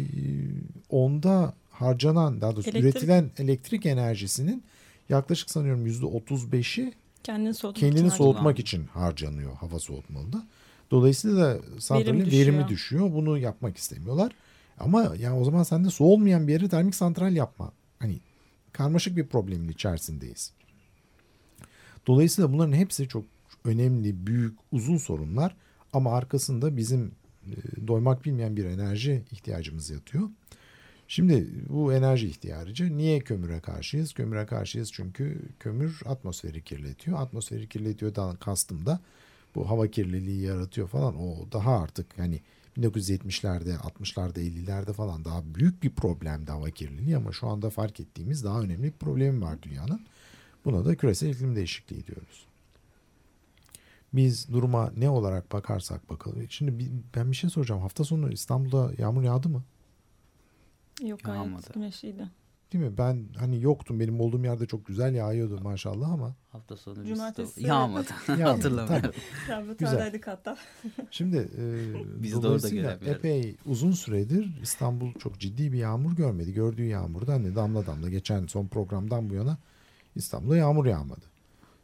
onda 0.89 1.53
harcanan 1.81 2.41
daha 2.41 2.55
doğrusu 2.55 2.69
Elektrik- 2.69 2.81
üretilen 2.81 3.31
elektrik 3.38 3.85
enerjisinin 3.85 4.63
yaklaşık 5.09 5.50
sanıyorum 5.50 5.85
yüzde 5.85 6.05
otuz 6.05 6.51
beşi 6.51 6.93
Kendini 7.23 7.53
soğutmak 7.53 7.79
kendini 7.79 8.00
için 8.07 8.17
soğutmak 8.17 8.43
harcanan. 8.45 8.61
için 8.61 8.85
harcanıyor 8.85 9.53
hava 9.55 9.79
soğutmalıda. 9.79 10.47
Dolayısıyla 10.91 11.38
da 11.38 11.59
santralin 11.79 12.19
Verim 12.19 12.31
verimi 12.31 12.67
düşüyor. 12.67 13.11
Bunu 13.13 13.38
yapmak 13.38 13.77
istemiyorlar. 13.77 14.31
Ama 14.79 15.13
yani 15.19 15.39
o 15.39 15.43
zaman 15.43 15.63
sen 15.63 15.85
de 15.85 15.89
su 15.89 16.03
olmayan 16.03 16.47
bir 16.47 16.53
yere 16.53 16.69
termik 16.69 16.95
santral 16.95 17.35
yapma. 17.35 17.71
Hani 18.00 18.19
karmaşık 18.73 19.17
bir 19.17 19.27
problemin 19.27 19.69
içerisindeyiz. 19.69 20.51
Dolayısıyla 22.07 22.53
bunların 22.53 22.73
hepsi 22.73 23.07
çok 23.07 23.23
önemli, 23.65 24.27
büyük, 24.27 24.57
uzun 24.71 24.97
sorunlar 24.97 25.55
ama 25.93 26.13
arkasında 26.15 26.77
bizim 26.77 27.11
e, 27.45 27.88
doymak 27.88 28.25
bilmeyen 28.25 28.57
bir 28.57 28.65
enerji 28.65 29.23
ihtiyacımız 29.31 29.89
yatıyor. 29.89 30.29
Şimdi 31.12 31.48
bu 31.70 31.94
enerji 31.94 32.27
ihtiyacı 32.27 32.98
niye 32.98 33.20
kömüre 33.20 33.60
karşıyız? 33.60 34.13
Kömüre 34.13 34.46
karşıyız 34.46 34.91
çünkü 34.91 35.41
kömür 35.60 36.01
atmosferi 36.06 36.63
kirletiyor. 36.63 37.22
Atmosferi 37.22 37.70
kirletiyor 37.70 38.15
da 38.15 38.38
kastım 38.39 38.86
da 38.86 39.00
bu 39.56 39.70
hava 39.70 39.88
kirliliği 39.88 40.41
yaratıyor 40.41 40.88
falan. 40.88 41.15
O 41.15 41.51
daha 41.51 41.80
artık 41.80 42.20
hani 42.20 42.41
1970'lerde, 42.77 43.75
60'larda, 43.75 44.39
50'lerde 44.39 44.94
falan 44.94 45.25
daha 45.25 45.56
büyük 45.56 45.84
bir 45.84 45.89
problemdi 45.89 46.51
hava 46.51 46.70
kirliliği 46.70 47.18
ama 47.18 47.32
şu 47.32 47.48
anda 47.48 47.70
fark 47.70 48.00
ettiğimiz 48.00 48.44
daha 48.44 48.62
önemli 48.62 48.84
bir 48.84 48.91
problemi 48.91 49.41
var 49.41 49.62
dünyanın. 49.62 50.01
Buna 50.65 50.86
da 50.86 50.96
küresel 50.96 51.30
iklim 51.30 51.56
değişikliği 51.56 52.08
diyoruz. 52.08 52.46
Biz 54.13 54.50
duruma 54.50 54.91
ne 54.98 55.10
olarak 55.10 55.51
bakarsak 55.51 56.10
bakalım. 56.10 56.46
Şimdi 56.50 56.91
ben 57.15 57.32
bir 57.32 57.36
şey 57.36 57.50
soracağım. 57.50 57.82
Hafta 57.82 58.03
sonu 58.03 58.32
İstanbul'da 58.32 58.91
yağmur 58.98 59.24
yağdı 59.24 59.50
mı? 59.50 59.63
Yok 61.05 61.19
gayet 61.24 61.45
Yağmadı. 61.45 61.67
güneşliydi. 61.74 62.27
Değil 62.74 62.83
mi? 62.83 62.98
Ben 62.98 63.25
hani 63.38 63.62
yoktum. 63.62 64.00
Benim 64.00 64.19
olduğum 64.21 64.43
yerde 64.43 64.65
çok 64.65 64.86
güzel 64.86 65.13
yağıyordu 65.15 65.60
maşallah 65.62 66.10
ama. 66.12 66.36
Hafta 66.51 66.77
sonu 66.77 67.05
Cumartesi- 67.05 67.57
biz 67.57 67.63
yağmadı. 67.65 68.07
Yağmadı, 68.27 68.43
Hatırlamıyorum. 68.43 69.12
Laboratuvardaydık 69.50 70.27
hatta. 70.27 70.57
Şimdi 71.12 71.38
e, 71.38 71.63
Biz 72.24 72.43
de 72.43 72.48
orada 72.48 72.93
epey 73.12 73.55
uzun 73.65 73.91
süredir 73.91 74.60
İstanbul 74.62 75.13
çok 75.13 75.39
ciddi 75.39 75.71
bir 75.71 75.77
yağmur 75.77 76.15
görmedi. 76.15 76.53
Gördüğü 76.53 76.86
yağmurda 76.86 77.33
hani 77.33 77.55
damla 77.55 77.86
damla 77.86 78.10
geçen 78.10 78.45
son 78.48 78.67
programdan 78.67 79.29
bu 79.29 79.33
yana 79.33 79.57
İstanbul'da 80.15 80.57
yağmur 80.57 80.86
yağmadı. 80.86 81.25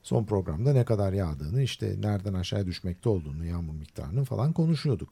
Son 0.03 0.25
programda 0.25 0.73
ne 0.73 0.85
kadar 0.85 1.13
yağdığını 1.13 1.61
işte 1.61 1.95
nereden 1.99 2.33
aşağıya 2.33 2.65
düşmekte 2.65 3.09
olduğunu 3.09 3.45
yağmur 3.45 3.73
miktarını 3.73 4.23
falan 4.23 4.53
konuşuyorduk. 4.53 5.09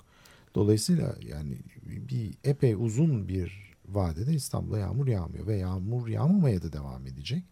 Dolayısıyla 0.56 1.16
yani 1.28 1.58
bir 1.86 2.34
epey 2.44 2.74
uzun 2.74 3.28
bir 3.28 3.75
vadede 3.89 4.34
İstanbul'da 4.34 4.80
yağmur 4.80 5.08
yağmıyor 5.08 5.48
ve 5.48 5.58
yağmur 5.58 6.08
yağmamaya 6.08 6.62
da 6.62 6.74
devam 6.74 7.08
edecek. 7.08 7.44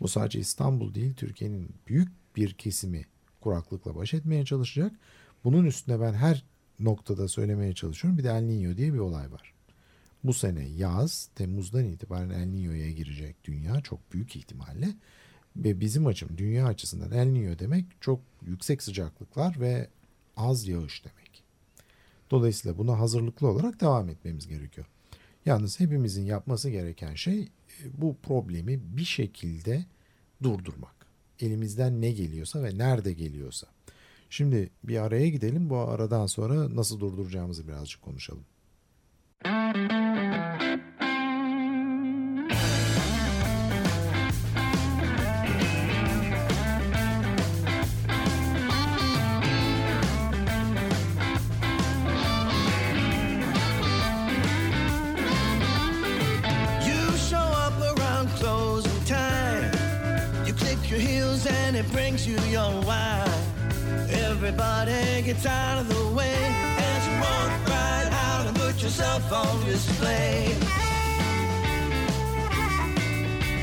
Bu 0.00 0.08
sadece 0.08 0.38
İstanbul 0.38 0.94
değil 0.94 1.14
Türkiye'nin 1.14 1.74
büyük 1.88 2.08
bir 2.36 2.52
kesimi 2.52 3.06
kuraklıkla 3.40 3.96
baş 3.96 4.14
etmeye 4.14 4.44
çalışacak. 4.44 4.92
Bunun 5.44 5.64
üstüne 5.64 6.00
ben 6.00 6.12
her 6.12 6.44
noktada 6.80 7.28
söylemeye 7.28 7.74
çalışıyorum. 7.74 8.18
Bir 8.18 8.24
de 8.24 8.28
El 8.28 8.42
Niño 8.42 8.76
diye 8.76 8.92
bir 8.92 8.98
olay 8.98 9.32
var. 9.32 9.54
Bu 10.24 10.34
sene 10.34 10.68
yaz 10.68 11.28
Temmuz'dan 11.34 11.84
itibaren 11.84 12.30
El 12.30 12.48
Niño'ya 12.48 12.90
girecek 12.90 13.44
dünya 13.44 13.80
çok 13.80 14.12
büyük 14.12 14.36
ihtimalle. 14.36 14.88
Ve 15.56 15.80
bizim 15.80 16.06
açım 16.06 16.38
dünya 16.38 16.66
açısından 16.66 17.12
El 17.12 17.26
Niño 17.26 17.58
demek 17.58 17.84
çok 18.00 18.20
yüksek 18.46 18.82
sıcaklıklar 18.82 19.60
ve 19.60 19.88
az 20.36 20.68
yağış 20.68 21.04
demek. 21.04 21.42
Dolayısıyla 22.30 22.78
buna 22.78 22.98
hazırlıklı 22.98 23.48
olarak 23.48 23.80
devam 23.80 24.08
etmemiz 24.08 24.48
gerekiyor. 24.48 24.86
Yalnız 25.46 25.80
hepimizin 25.80 26.24
yapması 26.24 26.70
gereken 26.70 27.14
şey 27.14 27.40
e, 27.40 27.48
bu 27.94 28.16
problemi 28.22 28.80
bir 28.96 29.04
şekilde 29.04 29.84
durdurmak. 30.42 30.94
Elimizden 31.40 32.00
ne 32.00 32.12
geliyorsa 32.12 32.62
ve 32.62 32.78
nerede 32.78 33.12
geliyorsa. 33.12 33.66
Şimdi 34.30 34.70
bir 34.84 34.96
araya 34.96 35.28
gidelim. 35.28 35.70
Bu 35.70 35.76
aradan 35.78 36.26
sonra 36.26 36.76
nasıl 36.76 37.00
durduracağımızı 37.00 37.68
birazcık 37.68 38.02
konuşalım. 38.02 38.44
It 61.80 61.90
brings 61.92 62.26
you 62.26 62.38
your 62.50 62.72
wine. 62.82 63.40
Everybody 64.28 65.22
gets 65.22 65.46
out 65.46 65.78
of 65.80 65.88
the 65.88 66.14
way 66.14 66.36
as 66.88 67.06
you 67.08 67.14
walk 67.26 67.52
right 67.68 68.10
out 68.28 68.46
and 68.48 68.56
put 68.56 68.82
yourself 68.82 69.32
on 69.32 69.64
display. 69.64 70.54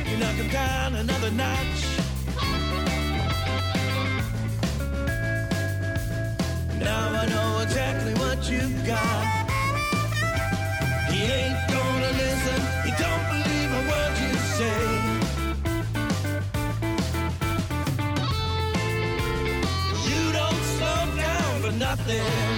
You 0.09 0.17
knock 0.17 0.37
'em 0.43 0.49
down 0.49 0.95
another 0.95 1.31
notch. 1.43 1.81
Now 6.87 7.21
I 7.21 7.25
know 7.33 7.59
exactly 7.65 8.13
what 8.23 8.39
you've 8.51 8.79
got. 8.93 9.25
He 11.11 11.19
ain't 11.39 11.56
nothing. 22.07 22.56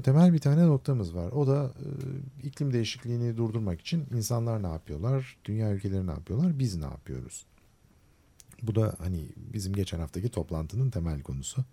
Burada 0.00 0.12
temel 0.12 0.32
bir 0.32 0.38
tane 0.38 0.66
noktamız 0.66 1.14
var. 1.14 1.32
O 1.32 1.46
da 1.46 1.74
e, 1.78 2.46
iklim 2.46 2.72
değişikliğini 2.72 3.36
durdurmak 3.36 3.80
için 3.80 4.06
insanlar 4.14 4.62
ne 4.62 4.66
yapıyorlar? 4.66 5.36
Dünya 5.44 5.72
ülkeleri 5.72 6.06
ne 6.06 6.10
yapıyorlar? 6.10 6.58
Biz 6.58 6.76
ne 6.76 6.84
yapıyoruz? 6.84 7.46
Bu 8.62 8.74
da 8.74 8.94
hani 8.98 9.28
bizim 9.36 9.72
geçen 9.72 9.98
haftaki 9.98 10.28
toplantının 10.28 10.90
temel 10.90 11.22
konusu. 11.22 11.64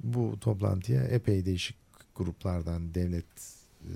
Bu 0.00 0.40
toplantıya 0.40 1.04
epey 1.04 1.44
değişik 1.44 1.76
gruplardan 2.14 2.94
devlet 2.94 3.26
e, 3.82 3.92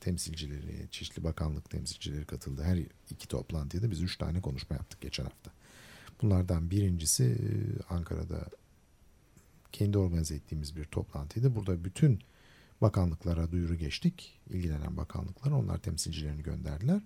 temsilcileri, 0.00 0.88
çeşitli 0.90 1.24
bakanlık 1.24 1.70
temsilcileri 1.70 2.24
katıldı. 2.24 2.62
Her 2.62 2.78
iki 3.10 3.28
toplantıya 3.28 3.82
da 3.82 3.90
biz 3.90 4.02
üç 4.02 4.16
tane 4.16 4.40
konuşma 4.40 4.76
yaptık 4.76 5.00
geçen 5.00 5.24
hafta. 5.24 5.50
Bunlardan 6.22 6.70
birincisi 6.70 7.24
e, 7.24 7.48
Ankara'da 7.94 8.44
kendi 9.72 9.98
organize 9.98 10.34
ettiğimiz 10.34 10.76
bir 10.76 10.84
toplantıydı. 10.84 11.54
Burada 11.54 11.84
bütün 11.84 12.20
bakanlıklara 12.82 13.50
duyuru 13.50 13.74
geçtik. 13.74 14.40
İlgilenen 14.50 14.96
bakanlıklar 14.96 15.50
onlar 15.50 15.78
temsilcilerini 15.78 16.42
gönderdiler. 16.42 17.00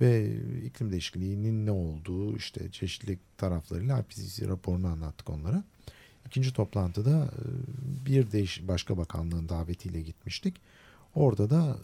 Ve 0.00 0.36
iklim 0.64 0.92
değişikliğinin 0.92 1.66
ne 1.66 1.70
olduğu 1.70 2.36
işte 2.36 2.70
çeşitli 2.70 3.18
taraflarıyla 3.36 4.00
IPCC 4.00 4.48
raporunu 4.48 4.86
anlattık 4.86 5.30
onlara. 5.30 5.64
İkinci 6.26 6.52
toplantıda 6.52 7.24
e, 7.24 7.44
bir 8.06 8.32
değiş 8.32 8.68
başka 8.68 8.98
bakanlığın 8.98 9.48
davetiyle 9.48 10.02
gitmiştik. 10.02 10.56
Orada 11.14 11.50
da 11.50 11.76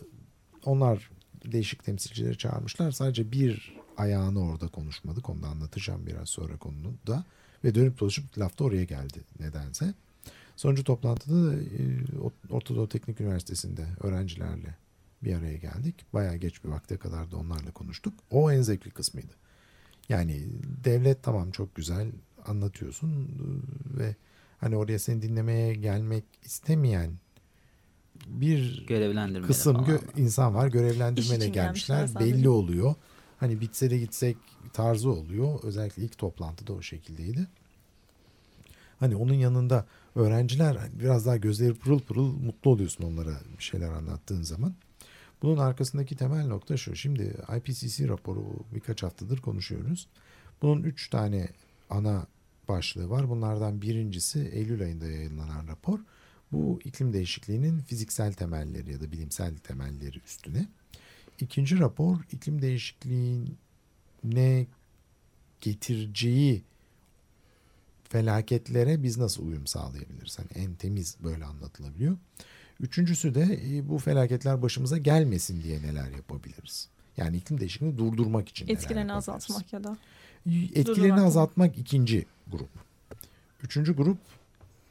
onlar 0.64 1.10
değişik 1.44 1.84
temsilcileri 1.84 2.38
çağırmışlar. 2.38 2.90
Sadece 2.90 3.32
bir 3.32 3.76
ayağını 3.96 4.44
orada 4.44 4.68
konuşmadık. 4.68 5.30
Onu 5.30 5.42
da 5.42 5.46
anlatacağım 5.46 6.06
biraz 6.06 6.28
sonra 6.28 6.56
konunu 6.56 6.94
da. 7.06 7.24
Ve 7.64 7.74
dönüp 7.74 8.00
dolaşıp 8.00 8.38
laf 8.38 8.58
da 8.58 8.64
oraya 8.64 8.84
geldi 8.84 9.20
nedense. 9.40 9.94
Sonuncu 10.62 10.84
toplantıda 10.84 11.46
da 11.46 11.54
e, 11.54 11.60
Orta 12.50 12.76
Doğu 12.76 12.88
Teknik 12.88 13.20
Üniversitesi'nde 13.20 13.86
öğrencilerle 14.00 14.76
bir 15.22 15.34
araya 15.34 15.56
geldik. 15.56 15.94
Bayağı 16.12 16.36
geç 16.36 16.64
bir 16.64 16.68
vakte 16.68 16.96
kadar 16.96 17.30
da 17.30 17.36
onlarla 17.36 17.70
konuştuk. 17.70 18.14
O 18.30 18.52
en 18.52 18.62
zevkli 18.62 18.90
kısmıydı. 18.90 19.32
Yani 20.08 20.46
devlet 20.84 21.22
tamam 21.22 21.50
çok 21.50 21.74
güzel 21.74 22.12
anlatıyorsun 22.46 23.10
e, 23.10 23.98
ve 23.98 24.16
hani 24.58 24.76
oraya 24.76 24.98
seni 24.98 25.22
dinlemeye 25.22 25.74
gelmek 25.74 26.24
istemeyen 26.44 27.10
bir 28.26 28.86
kısım 29.46 29.76
gö- 29.76 30.20
insan 30.20 30.54
var. 30.54 30.68
Görevlendirmeyle 30.68 31.48
gelmişler. 31.48 31.96
gelmişler. 31.96 32.26
Belli 32.26 32.48
oluyor. 32.48 32.94
Hani 33.38 33.60
bitse 33.60 33.90
de 33.90 33.98
gitsek 33.98 34.36
tarzı 34.72 35.10
oluyor. 35.10 35.60
Özellikle 35.62 36.02
ilk 36.02 36.18
toplantıda 36.18 36.72
o 36.72 36.82
şekildeydi. 36.82 37.46
Hani 39.00 39.16
onun 39.16 39.34
yanında 39.34 39.86
öğrenciler 40.14 40.76
hani 40.76 41.00
biraz 41.00 41.26
daha 41.26 41.36
gözleri 41.36 41.74
pırıl 41.74 42.00
pırıl 42.00 42.32
mutlu 42.32 42.70
oluyorsun 42.70 43.04
onlara 43.04 43.40
bir 43.58 43.62
şeyler 43.62 43.88
anlattığın 43.88 44.42
zaman. 44.42 44.74
Bunun 45.42 45.56
arkasındaki 45.56 46.16
temel 46.16 46.46
nokta 46.46 46.76
şu. 46.76 46.96
Şimdi 46.96 47.36
IPCC 47.56 48.08
raporu 48.08 48.44
birkaç 48.74 49.02
haftadır 49.02 49.38
konuşuyoruz. 49.38 50.08
Bunun 50.62 50.82
üç 50.82 51.10
tane 51.10 51.48
ana 51.90 52.26
başlığı 52.68 53.10
var. 53.10 53.28
Bunlardan 53.28 53.82
birincisi 53.82 54.50
Eylül 54.52 54.82
ayında 54.82 55.06
yayınlanan 55.06 55.68
rapor. 55.68 55.98
Bu 56.52 56.80
iklim 56.84 57.12
değişikliğinin 57.12 57.80
fiziksel 57.80 58.32
temelleri 58.32 58.92
ya 58.92 59.00
da 59.00 59.12
bilimsel 59.12 59.56
temelleri 59.56 60.20
üstüne. 60.26 60.68
İkinci 61.40 61.78
rapor 61.78 62.16
iklim 62.32 62.62
değişikliğine 62.62 64.66
getireceği 65.60 66.62
felaketlere 68.12 69.02
biz 69.02 69.18
nasıl 69.18 69.46
uyum 69.46 69.66
sağlayabiliriz? 69.66 70.38
Hani 70.38 70.64
en 70.64 70.74
temiz 70.74 71.16
böyle 71.24 71.44
anlatılabiliyor. 71.44 72.16
Üçüncüsü 72.80 73.34
de 73.34 73.60
e, 73.66 73.88
bu 73.88 73.98
felaketler 73.98 74.62
başımıza 74.62 74.98
gelmesin 74.98 75.62
diye 75.62 75.82
neler 75.82 76.10
yapabiliriz? 76.10 76.88
Yani 77.16 77.36
iklim 77.36 77.60
değişikliğini 77.60 77.98
durdurmak 77.98 78.48
için 78.48 78.68
Etkilerini 78.68 79.12
azaltmak 79.12 79.72
ya 79.72 79.84
da. 79.84 79.96
Etkilerini 80.46 80.86
Durdurmak 80.86 81.18
azaltmak 81.18 81.78
ikinci 81.78 82.26
grup. 82.50 82.70
Üçüncü 83.62 83.96
grup 83.96 84.18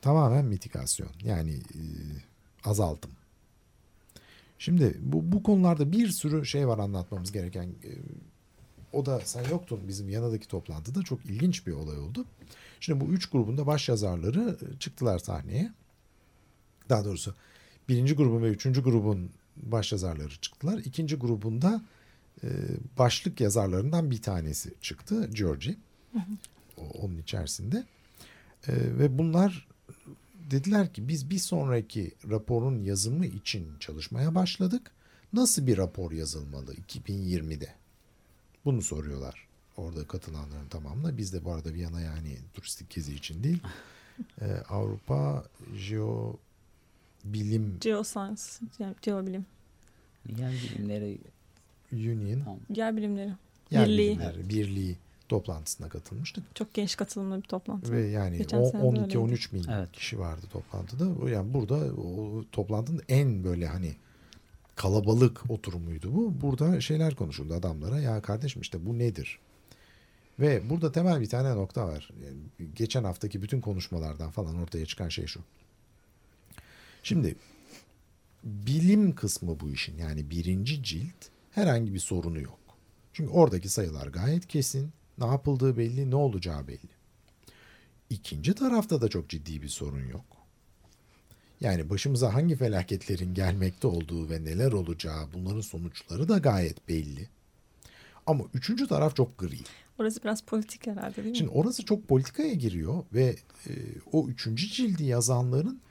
tamamen 0.02 0.46
mitigasyon. 0.46 1.10
Yani 1.24 1.54
e, 1.54 1.82
azaltım. 2.66 3.12
Şimdi 4.60 4.98
bu, 5.00 5.32
bu 5.32 5.44
konularda 5.44 5.92
bir 5.92 6.08
sürü 6.08 6.46
şey 6.46 6.68
var 6.68 6.80
anlatmamız 6.80 7.32
gereken. 7.32 7.70
O 8.94 9.06
da 9.06 9.20
sen 9.26 9.50
yoktun 9.50 9.80
bizim 9.88 10.10
yanadaki 10.10 10.48
toplantıda 10.48 11.04
çok 11.04 11.26
ilginç 11.26 11.68
bir 11.68 11.72
olay 11.72 11.98
oldu. 12.00 12.26
Şimdi 12.80 13.06
bu 13.06 13.06
üç 13.14 13.30
grubun 13.30 13.58
da 13.58 13.68
baş 13.68 13.90
yazarları 13.90 14.58
e, 14.76 14.80
çıktılar 14.80 15.20
sahneye. 15.20 15.72
Daha 16.90 17.06
doğrusu 17.06 17.36
birinci 17.90 18.16
grubun 18.16 18.44
ve 18.44 18.50
üçüncü 18.50 18.84
grubun 18.84 19.30
baş 19.58 19.92
yazarları 19.92 20.30
çıktılar. 20.42 20.78
İkinci 20.78 21.16
grubunda 21.16 21.82
e, 22.44 22.48
başlık 22.98 23.42
yazarlarından 23.42 24.12
bir 24.12 24.22
tanesi 24.22 24.74
çıktı. 24.82 25.30
Georgie. 25.34 25.76
O- 26.78 26.90
Onun 27.02 27.18
içerisinde. 27.18 27.78
E, 28.68 28.72
ve 29.00 29.18
bunlar 29.18 29.68
dediler 30.52 30.94
ki 30.94 31.08
biz 31.08 31.30
bir 31.30 31.38
sonraki 31.38 32.12
raporun 32.30 32.84
yazımı 32.84 33.26
için 33.26 33.68
çalışmaya 33.80 34.36
başladık. 34.36 34.92
Nasıl 35.34 35.68
bir 35.68 35.78
rapor 35.78 36.12
yazılmalı 36.12 36.74
2020'de? 36.76 37.74
Bunu 38.66 38.82
soruyorlar 38.82 39.48
orada 39.78 40.08
katılanların 40.08 40.68
tamamına. 40.68 41.18
Biz 41.18 41.34
de 41.34 41.46
bu 41.46 41.52
arada 41.52 41.74
Viyana 41.74 42.02
yani 42.02 42.38
turistik 42.54 42.90
gezi 42.90 43.14
için 43.16 43.44
değil. 43.44 43.60
e, 44.42 44.46
Avrupa 44.70 45.44
Jeo 45.76 46.36
Bilim 47.24 47.78
Geoscience, 47.82 48.42
yani 48.80 48.96
geobilim. 49.02 49.46
Yer 50.38 50.52
bilimleri 50.52 51.18
Union 51.94 52.40
tamam. 52.40 52.60
Yer 52.70 52.98
bilimleri. 52.98 53.34
Yer 53.72 53.88
Birliği. 53.88 54.10
Bilimleri 54.10 54.50
Birliği 54.50 54.96
toplantısına 55.30 55.90
katılmıştık. 55.90 56.56
Çok 56.56 56.74
geniş 56.74 56.96
katılımlı 56.96 57.38
bir 57.38 57.48
toplantı. 57.48 57.92
Ve 57.92 58.08
yani 58.08 58.38
Geçen 58.38 58.58
o- 58.58 58.70
sene 58.72 58.82
de 58.82 58.88
öyleydi. 58.88 59.18
12-13 59.18 59.54
bin 59.54 59.66
Evet. 59.70 59.92
kişi 59.92 60.20
vardı 60.20 60.46
toplantıda. 60.52 61.10
O 61.24 61.28
Yani 61.28 61.54
burada 61.54 61.76
o 61.96 62.44
toplantının 62.52 63.02
en 63.10 63.44
böyle 63.44 63.68
hani 63.68 63.96
kalabalık 64.82 65.52
oturumuydu 65.52 66.16
bu. 66.16 66.42
Burada 66.42 66.82
şeyler 66.82 67.16
konuşuldu 67.16 67.54
adamlara. 67.54 68.00
Ya 68.00 68.22
kardeşim 68.22 68.62
işte 68.62 68.86
bu 68.86 69.00
nedir? 69.00 69.40
Ve 70.40 70.70
burada 70.70 70.92
temel 70.92 71.22
bir 71.22 71.30
tane 71.30 71.56
nokta 71.56 71.88
var. 71.88 72.10
Yani 72.26 72.70
geçen 72.76 73.04
haftaki 73.04 73.42
bütün 73.42 73.62
konuşmalardan 73.62 74.32
falan 74.32 74.56
ortaya 74.56 74.86
çıkan 74.86 75.10
şey 75.10 75.26
şu. 75.28 75.42
Şimdi 77.04 77.36
bilim 78.44 79.16
kısmı 79.16 79.60
bu 79.60 79.70
işin 79.70 79.98
yani 79.98 80.30
birinci 80.30 80.84
cilt 80.84 81.30
herhangi 81.52 81.94
bir 81.94 82.00
sorunu 82.00 82.42
yok. 82.42 82.60
Çünkü 83.14 83.32
oradaki 83.32 83.70
sayılar 83.70 84.08
gayet 84.08 84.48
kesin. 84.48 84.92
Ne 85.18 85.26
yapıldığı 85.26 85.78
belli, 85.78 86.12
ne 86.12 86.16
olacağı 86.16 86.68
belli. 86.68 86.92
İkinci 88.10 88.54
tarafta 88.54 89.02
da 89.02 89.08
çok 89.10 89.30
ciddi 89.30 89.62
bir 89.62 89.70
sorun 89.70 90.08
yok. 90.08 90.41
Yani 91.62 91.90
başımıza 91.90 92.34
hangi 92.34 92.56
felaketlerin 92.56 93.34
gelmekte 93.34 93.88
olduğu 93.88 94.30
ve 94.30 94.44
neler 94.44 94.72
olacağı 94.72 95.34
bunların 95.34 95.62
sonuçları 95.62 96.30
da 96.30 96.38
gayet 96.38 96.90
belli. 96.90 97.30
Ama 98.26 98.44
üçüncü 98.54 98.88
taraf 98.88 99.16
çok 99.16 99.38
gri. 99.38 99.58
Orası 100.00 100.24
biraz 100.24 100.42
politik 100.42 100.88
herhalde 100.88 101.16
değil 101.16 101.28
mi? 101.28 101.38
Şimdi 101.38 101.52
orası 101.52 101.86
çok 101.86 102.08
politikaya 102.08 102.54
giriyor 102.54 103.04
ve 103.14 103.36
e, 103.68 103.72
o 104.12 104.28
üçüncü 104.28 104.68
cildi 104.68 105.04
yazanların 105.04 105.82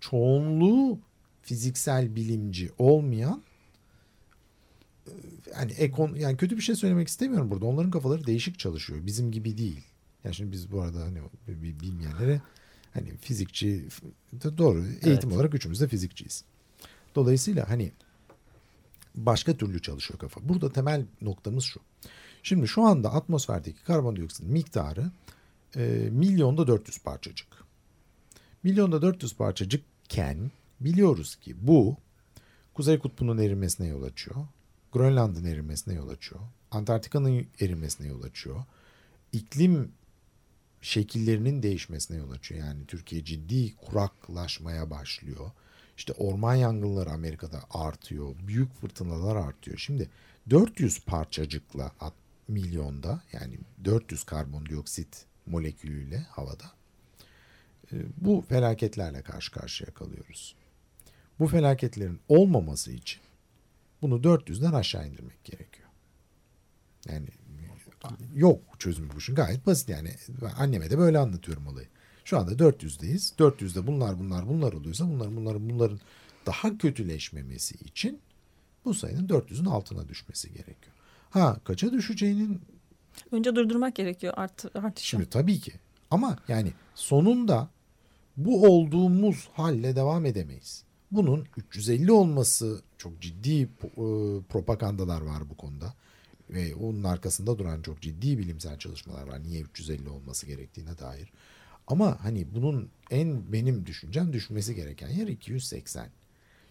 çoğunluğu 0.00 0.98
fiziksel 1.42 2.16
bilimci 2.16 2.70
olmayan 2.78 3.42
e, 5.06 5.12
yani 5.54 5.72
ekon 5.72 6.14
yani 6.14 6.36
kötü 6.36 6.56
bir 6.56 6.62
şey 6.62 6.74
söylemek 6.74 7.08
istemiyorum 7.08 7.50
burada. 7.50 7.66
Onların 7.66 7.90
kafaları 7.90 8.26
değişik 8.26 8.58
çalışıyor. 8.58 9.06
Bizim 9.06 9.32
gibi 9.32 9.58
değil. 9.58 9.84
Yani 10.24 10.34
şimdi 10.34 10.52
biz 10.52 10.72
bu 10.72 10.80
arada 10.80 11.00
hani 11.00 11.18
bi- 11.48 11.80
bilmeyenlere 11.80 12.40
hani 12.94 13.16
fizikçi 13.16 13.88
doğru 14.58 14.84
eğitim 15.02 15.32
olarak 15.32 15.54
üçümüz 15.54 15.80
de 15.80 15.88
fizikçiyiz. 15.88 16.44
Dolayısıyla 17.14 17.70
hani 17.70 17.92
başka 19.14 19.56
türlü 19.56 19.82
çalışıyor 19.82 20.18
kafa. 20.18 20.48
Burada 20.48 20.72
temel 20.72 21.06
noktamız 21.20 21.64
şu. 21.64 21.80
Şimdi 22.42 22.68
şu 22.68 22.82
anda 22.82 23.12
atmosferdeki 23.12 23.84
karbondioksit 23.84 24.46
miktarı 24.46 25.10
e, 25.76 26.08
milyonda 26.12 26.66
400 26.66 26.98
parçacık. 26.98 27.48
Milyonda 28.62 29.02
400 29.02 29.36
parçacıkken 29.36 30.50
biliyoruz 30.80 31.36
ki 31.36 31.56
bu 31.66 31.96
Kuzey 32.74 32.98
Kutbu'nun 32.98 33.38
erimesine 33.38 33.86
yol 33.86 34.02
açıyor. 34.02 34.36
Grönland'ın 34.92 35.44
erimesine 35.44 35.94
yol 35.94 36.08
açıyor. 36.08 36.40
Antarktika'nın 36.70 37.46
erimesine 37.60 38.06
yol 38.06 38.22
açıyor. 38.22 38.64
İklim 39.32 39.92
şekillerinin 40.84 41.62
değişmesine 41.62 42.16
yol 42.16 42.30
açıyor. 42.30 42.60
Yani 42.66 42.86
Türkiye 42.86 43.24
ciddi 43.24 43.76
kuraklaşmaya 43.76 44.90
başlıyor. 44.90 45.50
İşte 45.96 46.12
orman 46.12 46.54
yangınları 46.54 47.10
Amerika'da 47.10 47.60
artıyor. 47.70 48.34
Büyük 48.46 48.74
fırtınalar 48.74 49.36
artıyor. 49.36 49.78
Şimdi 49.78 50.10
400 50.50 51.00
parçacıkla 51.00 51.92
milyonda 52.48 53.22
yani 53.32 53.58
400 53.84 54.24
karbondioksit 54.24 55.26
molekülüyle 55.46 56.18
havada 56.18 56.72
e, 57.92 57.96
bu 58.16 58.44
felaketlerle 58.48 59.22
karşı 59.22 59.52
karşıya 59.52 59.94
kalıyoruz. 59.94 60.54
Bu 61.38 61.46
felaketlerin 61.46 62.20
olmaması 62.28 62.92
için 62.92 63.20
bunu 64.02 64.14
400'den 64.14 64.72
aşağı 64.72 65.08
indirmek 65.08 65.44
gerekiyor. 65.44 65.88
Yani 67.08 67.28
yok 68.34 68.60
çözümü 68.78 69.08
bu 69.14 69.18
işin 69.18 69.34
gayet 69.34 69.66
basit 69.66 69.88
yani. 69.88 70.10
Ben 70.42 70.62
anneme 70.62 70.90
de 70.90 70.98
böyle 70.98 71.18
anlatıyorum 71.18 71.66
olayı. 71.66 71.86
Şu 72.24 72.38
anda 72.38 72.52
400'deyiz. 72.52 73.36
400'de 73.38 73.86
bunlar 73.86 74.18
bunlar 74.18 74.48
bunlar 74.48 74.72
oluyorsa 74.72 75.08
bunların 75.08 75.36
bunların 75.36 75.70
bunların 75.70 76.00
daha 76.46 76.78
kötüleşmemesi 76.78 77.74
için 77.74 78.20
bu 78.84 78.94
sayının 78.94 79.28
400'ün 79.28 79.64
altına 79.64 80.08
düşmesi 80.08 80.48
gerekiyor. 80.48 80.94
Ha 81.30 81.56
kaça 81.64 81.92
düşeceğinin 81.92 82.60
Önce 83.32 83.56
durdurmak 83.56 83.94
gerekiyor 83.94 84.34
art, 84.36 84.76
artışı. 84.76 85.08
Şimdi 85.08 85.30
tabii 85.30 85.60
ki. 85.60 85.72
Ama 86.10 86.38
yani 86.48 86.72
sonunda 86.94 87.68
bu 88.36 88.66
olduğumuz 88.66 89.48
halle 89.52 89.96
devam 89.96 90.26
edemeyiz. 90.26 90.84
Bunun 91.10 91.46
350 91.56 92.12
olması 92.12 92.82
çok 92.98 93.20
ciddi 93.20 93.62
e, 93.62 93.68
propagandalar 94.48 95.20
var 95.20 95.50
bu 95.50 95.56
konuda. 95.56 95.94
Ve 96.50 96.74
onun 96.74 97.04
arkasında 97.04 97.58
duran 97.58 97.82
çok 97.82 98.00
ciddi 98.02 98.38
bilimsel 98.38 98.78
çalışmalar 98.78 99.26
var. 99.26 99.42
Niye 99.42 99.60
350 99.60 100.08
olması 100.08 100.46
gerektiğine 100.46 100.98
dair. 100.98 101.32
Ama 101.86 102.24
hani 102.24 102.46
bunun 102.54 102.90
en 103.10 103.52
benim 103.52 103.86
düşüncem 103.86 104.32
düşmesi 104.32 104.74
gereken 104.74 105.08
yer 105.08 105.26
280. 105.28 106.08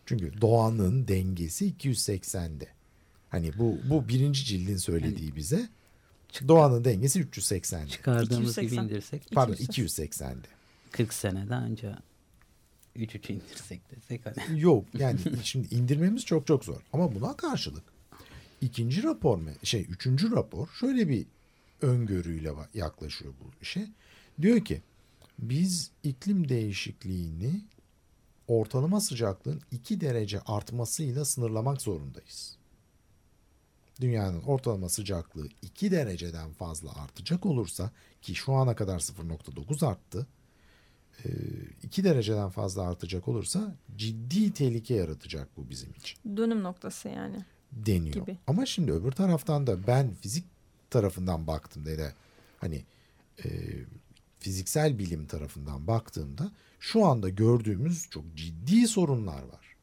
Çünkü 0.05 0.41
doğanın 0.41 1.07
dengesi 1.07 1.73
280'de. 1.73 2.67
Hani 3.29 3.57
bu 3.57 3.77
bu 3.89 4.07
birinci 4.07 4.45
cildin 4.45 4.77
söylediği 4.77 5.35
bize. 5.35 5.69
Doğanın 6.47 6.83
dengesi 6.83 7.21
380'de. 7.21 7.87
Çıkardığımız 7.87 8.55
gibi 8.55 8.65
280. 8.65 8.83
indirsek 8.83 9.31
Pardon 9.31 9.53
280. 9.53 10.31
280'de. 10.31 10.47
40 10.91 11.13
senede 11.13 11.55
anca 11.55 11.99
3 12.95 13.15
3 13.15 13.29
indirsek 13.29 13.81
desek 13.91 14.21
hani. 14.25 14.61
Yok 14.61 14.85
yani 14.93 15.19
şimdi 15.43 15.75
indirmemiz 15.75 16.25
çok 16.25 16.47
çok 16.47 16.65
zor. 16.65 16.81
Ama 16.93 17.15
buna 17.15 17.37
karşılık 17.37 17.92
ikinci 18.63 19.03
rapor 19.03 19.37
mu 19.37 19.49
şey 19.63 19.81
üçüncü 19.89 20.31
rapor 20.31 20.67
şöyle 20.79 21.09
bir 21.09 21.25
öngörüyle 21.81 22.51
yaklaşıyor 22.73 23.33
bu 23.41 23.51
işe. 23.61 23.87
Diyor 24.41 24.65
ki 24.65 24.81
biz 25.39 25.91
iklim 26.03 26.49
değişikliğini 26.49 27.61
ortalama 28.47 29.01
sıcaklığın 29.01 29.61
2 29.71 30.01
derece 30.01 30.39
artmasıyla 30.39 31.25
sınırlamak 31.25 31.81
zorundayız. 31.81 32.57
Dünyanın 34.01 34.41
ortalama 34.41 34.89
sıcaklığı 34.89 35.47
2 35.61 35.91
dereceden 35.91 36.51
fazla 36.53 36.95
artacak 36.95 37.45
olursa 37.45 37.91
ki 38.21 38.35
şu 38.35 38.53
ana 38.53 38.75
kadar 38.75 38.99
0.9 38.99 39.85
arttı. 39.85 40.27
2 41.83 42.03
dereceden 42.03 42.49
fazla 42.49 42.87
artacak 42.89 43.27
olursa 43.27 43.75
ciddi 43.95 44.53
tehlike 44.53 44.95
yaratacak 44.95 45.57
bu 45.57 45.69
bizim 45.69 45.91
için 45.91 46.37
Dönüm 46.37 46.63
noktası 46.63 47.09
yani. 47.09 47.45
Deniyor. 47.75 48.15
Gibi. 48.15 48.37
Ama 48.47 48.65
şimdi 48.65 48.91
öbür 48.91 49.11
taraftan 49.11 49.67
da 49.67 49.87
ben 49.87 50.13
fizik 50.13 50.45
tarafından 50.89 51.47
baktığımda 51.47 51.97
da 51.97 52.13
hani 52.57 52.83
e, 53.43 53.49
fiziksel 54.39 54.99
bilim 54.99 55.25
tarafından 55.25 55.87
baktığımda 55.87 56.51
şu 56.79 57.05
anda 57.05 57.29
gördüğümüz 57.29 58.09
çok 58.09 58.35
ciddi 58.35 58.87
sorunlar 58.87 59.43
var. 59.43 59.75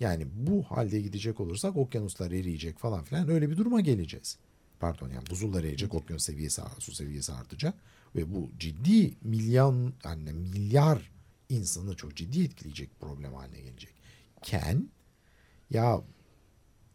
Yani 0.00 0.26
bu 0.32 0.62
halde 0.62 1.00
gidecek 1.00 1.40
olursak 1.40 1.76
okyanuslar 1.76 2.30
eriyecek 2.30 2.78
falan 2.78 3.04
filan 3.04 3.28
öyle 3.28 3.50
bir 3.50 3.56
duruma 3.56 3.80
geleceğiz. 3.80 4.38
Pardon 4.80 5.08
yani 5.08 5.30
buzullar 5.30 5.60
eriyecek, 5.60 5.94
okyanus 5.94 6.24
seviyesi, 6.24 6.62
su 6.78 6.92
seviyesi 6.92 7.32
artacak 7.32 7.74
ve 8.16 8.34
bu 8.34 8.50
ciddi 8.58 9.14
milyon 9.22 9.94
yani 10.04 10.32
milyar 10.32 11.10
insanı 11.48 11.96
çok 11.96 12.16
ciddi 12.16 12.44
etkileyecek 12.44 13.00
problem 13.00 13.34
haline 13.34 13.60
gelecek. 13.60 13.94
Ken 14.42 14.88
ya 15.70 16.00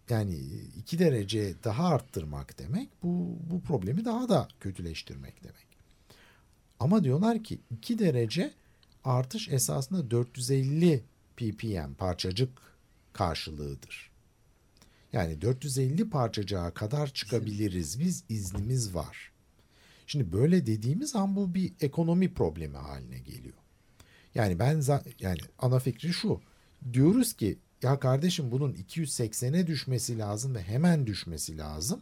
yani 0.10 0.36
iki 0.78 1.00
derece 1.00 1.54
daha 1.64 1.88
arttırmak 1.88 2.60
demek 2.60 2.90
bu, 3.04 3.38
bu 3.52 3.62
problemi 3.62 4.06
daha 4.06 4.30
da 4.30 4.48
kötüleştirmek 4.60 5.44
demek. 5.44 5.68
Ama 6.80 7.04
diyorlar 7.04 7.44
ki 7.44 7.60
2 7.72 8.00
derece 8.00 8.54
artış 9.04 9.50
esasında 9.50 10.12
450 10.12 11.04
ppm 11.38 11.94
parçacık 11.94 12.50
karşılığıdır. 13.14 14.12
Yani 15.14 15.42
450 15.42 16.10
parçacığa 16.10 16.72
kadar 16.72 17.08
çıkabiliriz 17.08 18.00
biz 18.00 18.24
iznimiz 18.30 18.96
var. 18.96 19.32
Şimdi 20.08 20.34
böyle 20.34 20.66
dediğimiz 20.66 21.16
an 21.16 21.36
bu 21.36 21.54
bir 21.54 21.74
ekonomi 21.82 22.34
problemi 22.34 22.78
haline 22.78 23.20
geliyor. 23.20 23.58
Yani 24.36 24.60
ben 24.60 24.84
yani 25.20 25.40
ana 25.60 25.80
fikri 25.80 26.14
şu. 26.14 26.42
Diyoruz 26.94 27.34
ki 27.34 27.58
ya 27.84 28.00
kardeşim 28.00 28.52
bunun 28.52 28.74
280'e 28.74 29.68
düşmesi 29.68 30.18
lazım 30.20 30.56
ve 30.56 30.64
hemen 30.64 31.08
düşmesi 31.08 31.58
lazım. 31.58 32.02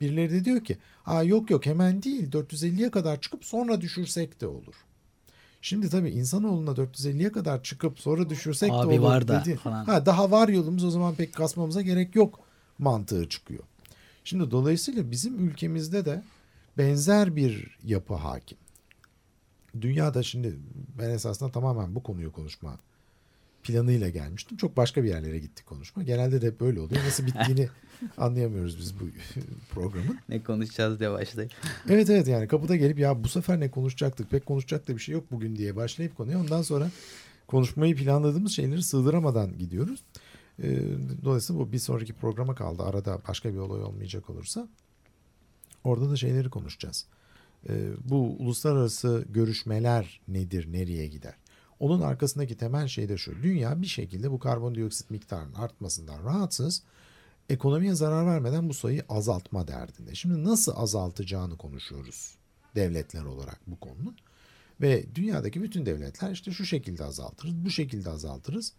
Birileri 0.00 0.30
de 0.32 0.44
diyor 0.44 0.64
ki 0.64 0.78
Aa, 1.06 1.22
yok 1.22 1.50
yok 1.50 1.66
hemen 1.66 2.02
değil 2.02 2.30
450'ye 2.30 2.90
kadar 2.90 3.20
çıkıp 3.20 3.44
sonra 3.44 3.80
düşürsek 3.80 4.40
de 4.40 4.46
olur. 4.46 4.74
Şimdi 5.62 5.88
tabii 5.88 6.10
insanoğluna 6.10 6.70
450'ye 6.70 7.32
kadar 7.32 7.62
çıkıp 7.62 8.00
sonra 8.00 8.30
düşürsek 8.30 8.70
Abi 8.72 8.94
de 8.94 9.00
olur 9.00 9.08
var 9.08 9.28
da 9.28 9.40
dedi. 9.44 9.56
falan. 9.56 9.84
Ha, 9.84 10.06
daha 10.06 10.30
var 10.30 10.48
yolumuz 10.48 10.84
o 10.84 10.90
zaman 10.90 11.14
pek 11.14 11.34
kasmamıza 11.34 11.82
gerek 11.82 12.16
yok 12.16 12.40
mantığı 12.78 13.28
çıkıyor. 13.28 13.64
Şimdi 14.24 14.50
dolayısıyla 14.50 15.10
bizim 15.10 15.48
ülkemizde 15.48 16.04
de 16.04 16.22
benzer 16.78 17.36
bir 17.36 17.78
yapı 17.84 18.14
hakim. 18.14 18.58
Dünyada 19.80 20.22
şimdi 20.22 20.58
ben 20.98 21.10
esasında 21.10 21.52
tamamen 21.52 21.94
bu 21.94 22.02
konuyu 22.02 22.32
konuşma 22.32 22.78
planıyla 23.62 24.08
gelmiştim. 24.08 24.56
Çok 24.56 24.76
başka 24.76 25.04
bir 25.04 25.08
yerlere 25.08 25.38
gitti 25.38 25.64
konuşma. 25.64 26.02
Genelde 26.02 26.42
de 26.42 26.46
hep 26.46 26.60
böyle 26.60 26.80
oluyor. 26.80 27.04
Nasıl 27.04 27.26
bittiğini 27.26 27.68
anlayamıyoruz 28.18 28.78
biz 28.78 29.00
bu 29.00 29.04
programın. 29.70 30.18
Ne 30.28 30.42
konuşacağız 30.42 31.00
diye 31.00 31.10
başlayıp. 31.10 31.52
Evet 31.88 32.10
evet 32.10 32.28
yani 32.28 32.48
kapıda 32.48 32.76
gelip 32.76 32.98
ya 32.98 33.24
bu 33.24 33.28
sefer 33.28 33.60
ne 33.60 33.70
konuşacaktık 33.70 34.30
pek 34.30 34.46
konuşacak 34.46 34.88
da 34.88 34.94
bir 34.94 35.00
şey 35.00 35.12
yok 35.12 35.24
bugün 35.30 35.56
diye 35.56 35.76
başlayıp 35.76 36.16
konuya 36.16 36.40
ondan 36.40 36.62
sonra 36.62 36.90
konuşmayı 37.46 37.96
planladığımız 37.96 38.52
şeyleri 38.52 38.82
sığdıramadan 38.82 39.58
gidiyoruz. 39.58 40.02
Ee, 40.62 40.80
dolayısıyla 41.24 41.62
bu 41.62 41.72
bir 41.72 41.78
sonraki 41.78 42.12
programa 42.12 42.54
kaldı. 42.54 42.82
Arada 42.82 43.18
başka 43.28 43.52
bir 43.52 43.58
olay 43.58 43.82
olmayacak 43.82 44.30
olursa 44.30 44.68
orada 45.84 46.10
da 46.10 46.16
şeyleri 46.16 46.50
konuşacağız. 46.50 47.06
Ee, 47.68 47.88
bu 48.04 48.36
uluslararası 48.38 49.24
görüşmeler 49.28 50.20
nedir, 50.28 50.72
nereye 50.72 51.06
gider? 51.06 51.34
Onun 51.80 52.00
arkasındaki 52.00 52.56
temel 52.56 52.88
şey 52.88 53.08
de 53.08 53.16
şu. 53.16 53.42
Dünya 53.42 53.82
bir 53.82 53.86
şekilde 53.86 54.30
bu 54.30 54.38
karbondioksit 54.38 55.10
miktarının 55.10 55.54
artmasından 55.54 56.24
rahatsız. 56.24 56.82
Ekonomiye 57.48 57.94
zarar 57.94 58.26
vermeden 58.26 58.68
bu 58.68 58.74
sayıyı 58.74 59.04
azaltma 59.08 59.68
derdinde. 59.68 60.14
Şimdi 60.14 60.44
nasıl 60.44 60.72
azaltacağını 60.76 61.56
konuşuyoruz 61.56 62.34
devletler 62.74 63.24
olarak 63.24 63.60
bu 63.66 63.80
konunun. 63.80 64.16
Ve 64.80 65.04
dünyadaki 65.14 65.62
bütün 65.62 65.86
devletler 65.86 66.30
işte 66.30 66.50
şu 66.52 66.64
şekilde 66.64 67.04
azaltırız, 67.04 67.54
bu 67.54 67.70
şekilde 67.70 68.10
azaltırız. 68.10 68.72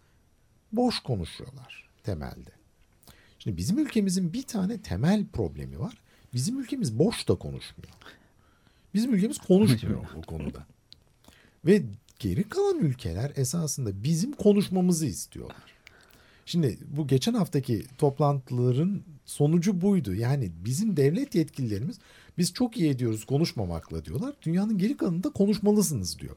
Boş 0.72 0.98
konuşuyorlar 0.98 1.88
temelde. 2.02 2.50
Şimdi 3.38 3.56
bizim 3.56 3.78
ülkemizin 3.78 4.32
bir 4.32 4.42
tane 4.42 4.82
temel 4.82 5.26
problemi 5.26 5.80
var. 5.80 5.98
Bizim 6.34 6.60
ülkemiz 6.60 6.98
boş 6.98 7.28
da 7.28 7.34
konuşmuyor. 7.34 7.94
Bizim 8.94 9.14
ülkemiz 9.14 9.38
konuşmuyor 9.38 10.04
bu 10.16 10.22
konuda. 10.22 10.66
Ve 11.64 11.82
geri 12.22 12.48
kalan 12.48 12.78
ülkeler 12.78 13.32
esasında 13.36 14.04
bizim 14.04 14.32
konuşmamızı 14.32 15.06
istiyorlar. 15.06 15.56
Şimdi 16.46 16.78
bu 16.96 17.06
geçen 17.06 17.34
haftaki 17.34 17.84
toplantıların 17.98 19.02
sonucu 19.26 19.80
buydu. 19.80 20.14
Yani 20.14 20.50
bizim 20.64 20.96
devlet 20.96 21.34
yetkililerimiz 21.34 21.98
biz 22.38 22.52
çok 22.52 22.76
iyi 22.76 22.90
ediyoruz 22.90 23.24
konuşmamakla 23.24 24.04
diyorlar. 24.04 24.34
Dünyanın 24.42 24.78
geri 24.78 24.96
kalanında 24.96 25.30
konuşmalısınız 25.30 26.18
diyor. 26.18 26.36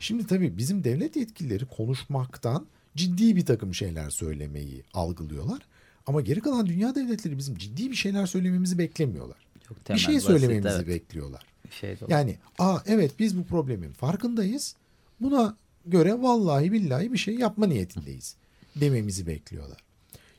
Şimdi 0.00 0.26
tabii 0.26 0.58
bizim 0.58 0.84
devlet 0.84 1.16
yetkilileri 1.16 1.66
konuşmaktan 1.66 2.66
ciddi 2.96 3.36
bir 3.36 3.46
takım 3.46 3.74
şeyler 3.74 4.10
söylemeyi 4.10 4.84
algılıyorlar. 4.94 5.60
Ama 6.06 6.20
geri 6.20 6.40
kalan 6.40 6.66
dünya 6.66 6.94
devletleri 6.94 7.38
bizim 7.38 7.56
ciddi 7.56 7.90
bir 7.90 7.96
şeyler 7.96 8.26
söylememizi 8.26 8.78
beklemiyorlar. 8.78 9.38
Çok 9.68 9.78
bir 9.78 9.84
temel, 9.84 10.00
şey 10.00 10.14
basit, 10.14 10.28
söylememizi 10.28 10.76
evet. 10.76 10.88
bekliyorlar. 10.88 11.42
Bir 11.64 11.74
şey 11.74 12.00
de 12.00 12.04
Yani 12.08 12.38
aa 12.58 12.78
evet 12.86 13.12
biz 13.18 13.38
bu 13.38 13.44
problemin 13.44 13.92
farkındayız. 13.92 14.76
Buna 15.20 15.56
göre 15.86 16.22
vallahi 16.22 16.72
billahi 16.72 17.12
bir 17.12 17.18
şey 17.18 17.34
yapma 17.34 17.66
niyetindeyiz 17.66 18.36
dememizi 18.76 19.26
bekliyorlar. 19.26 19.78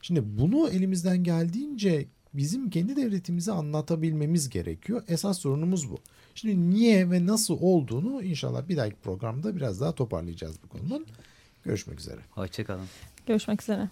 Şimdi 0.01 0.23
bunu 0.39 0.69
elimizden 0.69 1.23
geldiğince 1.23 2.05
bizim 2.33 2.69
kendi 2.69 2.95
devletimize 2.95 3.51
anlatabilmemiz 3.51 4.49
gerekiyor. 4.49 5.03
Esas 5.07 5.39
sorunumuz 5.39 5.91
bu. 5.91 5.99
Şimdi 6.35 6.69
niye 6.69 7.11
ve 7.11 7.25
nasıl 7.25 7.57
olduğunu 7.61 8.23
inşallah 8.23 8.69
bir 8.69 8.77
dahaki 8.77 8.95
programda 8.95 9.55
biraz 9.55 9.81
daha 9.81 9.91
toparlayacağız 9.91 10.55
bu 10.63 10.69
konunun. 10.69 11.05
Görüşmek 11.63 11.99
üzere. 11.99 12.19
Hoşçakalın. 12.31 12.85
Görüşmek 13.27 13.61
üzere. 13.61 13.89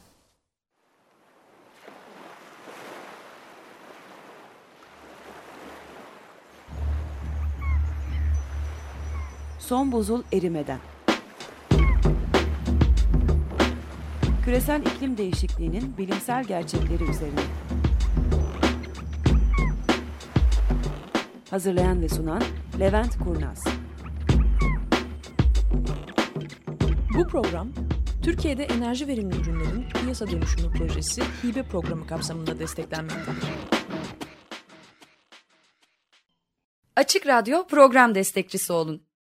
Son 9.69 9.91
buzul 9.91 10.23
erimeden. 10.33 10.79
Küresel 14.45 14.81
iklim 14.81 15.17
değişikliğinin 15.17 15.97
bilimsel 15.97 16.43
gerçekleri 16.43 17.03
üzerine. 17.03 17.39
Hazırlayan 21.49 22.01
ve 22.01 22.09
sunan 22.09 22.43
Levent 22.79 23.17
Kurnaz. 23.17 23.63
Bu 27.17 27.27
program, 27.27 27.69
Türkiye'de 28.23 28.63
enerji 28.63 29.07
verimli 29.07 29.35
ürünlerin 29.35 29.89
piyasa 30.01 30.27
dönüşümü 30.27 30.73
projesi 30.73 31.21
hibe 31.43 31.63
programı 31.63 32.07
kapsamında 32.07 32.59
desteklenmektedir. 32.59 33.49
Açık 36.95 37.27
Radyo 37.27 37.67
program 37.67 38.15
destekçisi 38.15 38.73
olun. 38.73 39.08